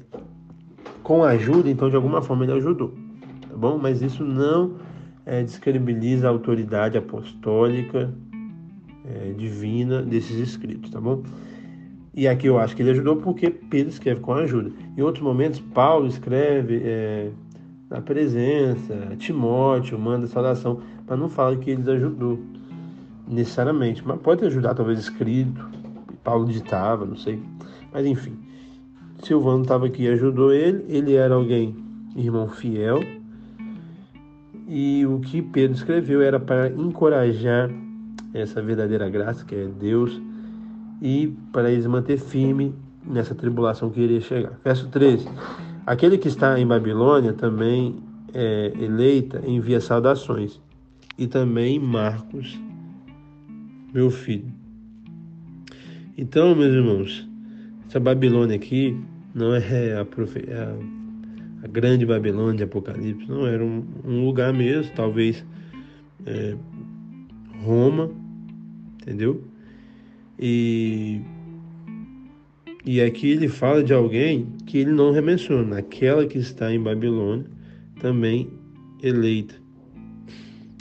com 1.03 1.23
ajuda, 1.23 1.69
então 1.69 1.89
de 1.89 1.95
alguma 1.95 2.21
forma 2.21 2.45
ele 2.45 2.53
ajudou, 2.53 2.93
tá 3.47 3.55
bom? 3.55 3.77
Mas 3.77 4.01
isso 4.01 4.23
não 4.23 4.75
é, 5.25 5.43
descredibiliza 5.43 6.27
a 6.27 6.31
autoridade 6.31 6.97
apostólica 6.97 8.11
é, 9.05 9.33
divina 9.33 10.01
desses 10.01 10.37
escritos, 10.37 10.89
tá 10.89 10.99
bom? 10.99 11.21
E 12.13 12.27
aqui 12.27 12.47
eu 12.47 12.57
acho 12.57 12.75
que 12.75 12.81
ele 12.81 12.91
ajudou 12.91 13.17
porque 13.17 13.49
Pedro 13.49 13.89
escreve 13.89 14.21
com 14.21 14.33
ajuda. 14.33 14.71
Em 14.97 15.01
outros 15.01 15.23
momentos, 15.23 15.59
Paulo 15.59 16.07
escreve 16.07 16.81
é, 16.83 17.29
na 17.89 18.01
presença, 18.01 18.95
Timóteo 19.17 19.99
manda 19.99 20.25
saudação, 20.25 20.79
mas 21.07 21.19
não 21.19 21.29
fala 21.29 21.55
que 21.55 21.69
ele 21.69 21.89
ajudou 21.91 22.39
necessariamente, 23.27 24.03
mas 24.05 24.19
pode 24.19 24.45
ajudar 24.45 24.73
talvez 24.75 24.99
escrito, 24.99 25.65
Paulo 26.23 26.45
ditava, 26.45 27.05
não 27.05 27.15
sei. 27.15 27.41
Mas 27.91 28.05
enfim, 28.05 28.37
Silvano 29.23 29.63
estava 29.63 29.85
aqui 29.87 30.07
ajudou 30.07 30.51
ele, 30.51 30.85
ele 30.87 31.13
era 31.15 31.35
alguém, 31.35 31.75
irmão 32.15 32.47
fiel, 32.49 32.99
e 34.67 35.05
o 35.05 35.19
que 35.19 35.41
Pedro 35.41 35.75
escreveu 35.75 36.21
era 36.21 36.39
para 36.39 36.69
encorajar 36.69 37.69
essa 38.33 38.61
verdadeira 38.61 39.09
graça, 39.09 39.45
que 39.45 39.55
é 39.55 39.67
Deus, 39.67 40.21
e 41.01 41.35
para 41.51 41.71
eles 41.71 41.85
manter 41.85 42.17
firme 42.17 42.73
nessa 43.05 43.35
tribulação 43.35 43.89
que 43.89 44.01
iria 44.01 44.21
chegar. 44.21 44.59
Verso 44.63 44.87
13. 44.87 45.27
Aquele 45.85 46.17
que 46.17 46.27
está 46.27 46.59
em 46.59 46.65
Babilônia 46.65 47.31
também 47.33 47.95
é 48.33 48.73
eleita 48.79 49.41
envia 49.45 49.79
saudações. 49.79 50.59
E 51.17 51.27
também 51.27 51.79
Marcos, 51.79 52.59
meu 53.93 54.09
filho. 54.09 54.51
Então, 56.17 56.55
meus 56.55 56.73
irmãos, 56.73 57.27
essa 57.87 57.99
Babilônia 57.99 58.55
aqui 58.55 58.97
não 59.33 59.53
é 59.53 59.93
a, 59.93 60.01
a, 60.01 61.65
a 61.65 61.67
grande 61.67 62.05
Babilônia 62.05 62.57
de 62.57 62.63
Apocalipse, 62.63 63.29
não, 63.29 63.45
era 63.45 63.63
um, 63.63 63.85
um 64.05 64.25
lugar 64.25 64.53
mesmo, 64.53 64.91
talvez 64.95 65.45
é, 66.25 66.55
Roma, 67.63 68.11
entendeu? 69.01 69.43
E, 70.39 71.21
e 72.85 73.01
aqui 73.01 73.31
ele 73.31 73.47
fala 73.47 73.83
de 73.83 73.93
alguém 73.93 74.47
que 74.65 74.77
ele 74.77 74.91
não 74.91 75.11
remenciona, 75.11 75.79
aquela 75.79 76.25
que 76.25 76.37
está 76.37 76.73
em 76.73 76.81
Babilônia, 76.81 77.45
também 77.99 78.49
eleita, 79.01 79.55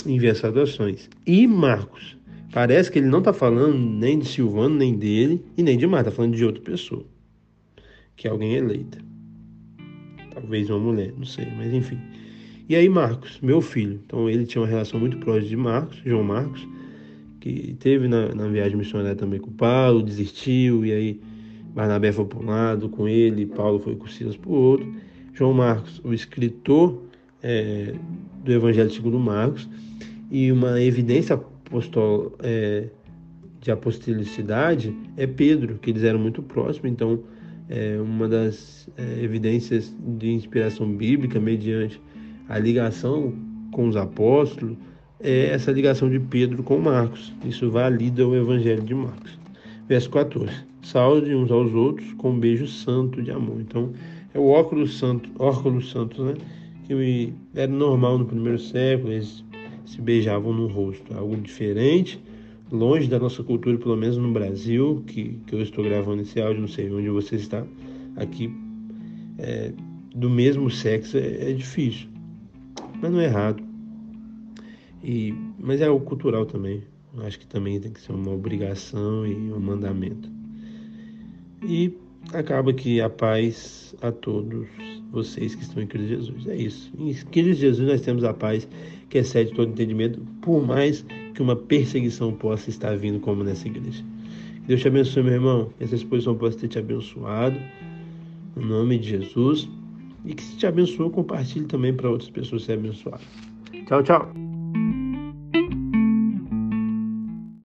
envia 0.06 0.34
saudações. 0.34 1.08
E 1.26 1.46
Marcos, 1.46 2.16
parece 2.52 2.90
que 2.90 2.98
ele 2.98 3.08
não 3.08 3.18
está 3.18 3.32
falando 3.32 3.78
nem 3.78 4.18
de 4.18 4.26
Silvano, 4.26 4.76
nem 4.76 4.96
dele, 4.96 5.44
e 5.56 5.62
nem 5.62 5.76
de 5.76 5.86
Marta, 5.86 6.08
está 6.08 6.16
falando 6.16 6.36
de 6.36 6.44
outra 6.44 6.62
pessoa, 6.62 7.04
que 8.16 8.26
é 8.26 8.30
alguém 8.30 8.54
eleita. 8.54 8.98
Talvez 10.32 10.68
uma 10.70 10.78
mulher, 10.78 11.12
não 11.16 11.24
sei, 11.24 11.46
mas 11.56 11.72
enfim. 11.72 11.98
E 12.68 12.74
aí 12.74 12.88
Marcos, 12.88 13.38
meu 13.42 13.60
filho, 13.60 14.00
então 14.06 14.28
ele 14.28 14.46
tinha 14.46 14.62
uma 14.62 14.68
relação 14.68 14.98
muito 14.98 15.18
próxima 15.18 15.48
de 15.48 15.56
Marcos, 15.56 16.00
João 16.04 16.24
Marcos, 16.24 16.66
que 17.40 17.76
teve 17.78 18.08
na, 18.08 18.34
na 18.34 18.48
viagem 18.48 18.76
missionária 18.76 19.14
também 19.14 19.38
com 19.38 19.50
Paulo, 19.52 20.02
desistiu, 20.02 20.84
e 20.84 20.92
aí 20.92 21.20
Barnabé 21.74 22.10
foi 22.10 22.24
para 22.24 22.38
um 22.38 22.46
lado 22.46 22.88
com 22.88 23.06
ele, 23.06 23.44
Paulo 23.44 23.78
foi 23.80 23.96
com 23.96 24.06
Silas 24.06 24.36
para 24.36 24.50
o 24.50 24.54
outro. 24.54 24.94
João 25.34 25.52
Marcos, 25.52 26.00
o 26.04 26.14
escritor 26.14 27.02
é, 27.44 27.94
do 28.42 28.50
Evangelho 28.52 28.90
segundo 28.90 29.20
Marcos, 29.20 29.68
e 30.30 30.50
uma 30.50 30.80
evidência 30.80 31.34
apostol, 31.34 32.34
é, 32.42 32.88
de 33.60 33.70
apostolicidade 33.70 34.96
é 35.16 35.26
Pedro, 35.26 35.78
que 35.78 35.90
eles 35.90 36.02
eram 36.02 36.18
muito 36.18 36.42
próximos, 36.42 36.90
então 36.90 37.20
é 37.68 37.98
uma 38.00 38.26
das 38.28 38.88
é, 38.96 39.22
evidências 39.22 39.94
de 40.18 40.32
inspiração 40.32 40.90
bíblica 40.90 41.38
mediante 41.38 42.00
a 42.48 42.58
ligação 42.58 43.32
com 43.72 43.88
os 43.88 43.96
apóstolos, 43.96 44.76
é 45.20 45.46
essa 45.46 45.70
ligação 45.72 46.10
de 46.10 46.20
Pedro 46.20 46.62
com 46.62 46.78
Marcos. 46.78 47.32
Isso 47.44 47.70
valida 47.70 48.26
o 48.26 48.36
Evangelho 48.36 48.82
de 48.82 48.94
Marcos. 48.94 49.38
Verso 49.88 50.10
14. 50.10 50.52
Saúde 50.82 51.34
uns 51.34 51.50
aos 51.50 51.72
outros 51.72 52.12
com 52.14 52.30
um 52.30 52.38
beijo 52.38 52.66
santo 52.66 53.22
de 53.22 53.30
amor. 53.30 53.60
Então, 53.60 53.92
é 54.34 54.38
o 54.38 54.48
óculos 54.48 54.98
santo, 54.98 55.30
óculos 55.38 55.90
santos, 55.90 56.18
né? 56.18 56.34
Que 56.84 57.32
era 57.54 57.70
normal 57.70 58.18
no 58.18 58.26
primeiro 58.26 58.58
século, 58.58 59.12
eles 59.12 59.44
se 59.86 60.00
beijavam 60.00 60.52
no 60.52 60.66
rosto. 60.66 61.16
Algo 61.16 61.36
diferente, 61.36 62.22
longe 62.70 63.08
da 63.08 63.18
nossa 63.18 63.42
cultura, 63.42 63.78
pelo 63.78 63.96
menos 63.96 64.16
no 64.16 64.32
Brasil, 64.32 65.02
que, 65.06 65.38
que 65.46 65.54
eu 65.54 65.62
estou 65.62 65.84
gravando 65.84 66.22
esse 66.22 66.40
áudio, 66.40 66.60
não 66.60 66.68
sei 66.68 66.92
onde 66.92 67.08
você 67.08 67.36
está, 67.36 67.66
aqui, 68.16 68.50
é, 69.38 69.72
do 70.14 70.30
mesmo 70.30 70.70
sexo 70.70 71.16
é, 71.16 71.50
é 71.50 71.52
difícil. 71.52 72.08
Mas 73.00 73.10
não 73.10 73.20
é 73.20 73.24
errado. 73.24 73.62
E, 75.02 75.34
mas 75.58 75.80
é 75.80 75.90
o 75.90 76.00
cultural 76.00 76.46
também. 76.46 76.82
Acho 77.18 77.38
que 77.38 77.46
também 77.46 77.80
tem 77.80 77.92
que 77.92 78.00
ser 78.00 78.12
uma 78.12 78.32
obrigação 78.32 79.26
e 79.26 79.34
um 79.34 79.60
mandamento. 79.60 80.28
E 81.62 81.96
acaba 82.32 82.72
que 82.72 83.00
a 83.00 83.08
paz 83.08 83.94
a 84.02 84.10
todos 84.10 84.66
vocês 85.14 85.54
que 85.54 85.62
estão 85.62 85.82
em 85.82 85.86
Cristo 85.86 86.08
Jesus. 86.08 86.46
É 86.46 86.56
isso. 86.56 86.92
Em 86.98 87.12
Cristo 87.14 87.60
Jesus 87.60 87.88
nós 87.88 88.00
temos 88.00 88.24
a 88.24 88.34
paz 88.34 88.68
que 89.08 89.18
excede 89.18 89.52
todo 89.52 89.70
entendimento, 89.70 90.20
por 90.42 90.66
mais 90.66 91.04
que 91.34 91.42
uma 91.42 91.56
perseguição 91.56 92.32
possa 92.32 92.70
estar 92.70 92.96
vindo 92.96 93.20
como 93.20 93.42
nessa 93.44 93.66
igreja. 93.66 94.04
Que 94.62 94.68
Deus 94.68 94.80
te 94.80 94.88
abençoe, 94.88 95.22
meu 95.22 95.34
irmão. 95.34 95.70
Essa 95.80 95.94
exposição 95.94 96.34
possa 96.36 96.58
ter 96.58 96.68
te 96.68 96.78
abençoado. 96.78 97.58
Em 98.56 98.64
nome 98.64 98.98
de 98.98 99.10
Jesus. 99.10 99.68
E 100.24 100.34
que 100.34 100.42
se 100.42 100.56
te 100.56 100.66
abençoe, 100.66 101.10
compartilhe 101.10 101.66
também 101.66 101.92
para 101.94 102.10
outras 102.10 102.30
pessoas 102.30 102.64
serem 102.64 102.86
abençoadas. 102.86 103.26
Tchau, 103.86 104.02
tchau. 104.02 104.53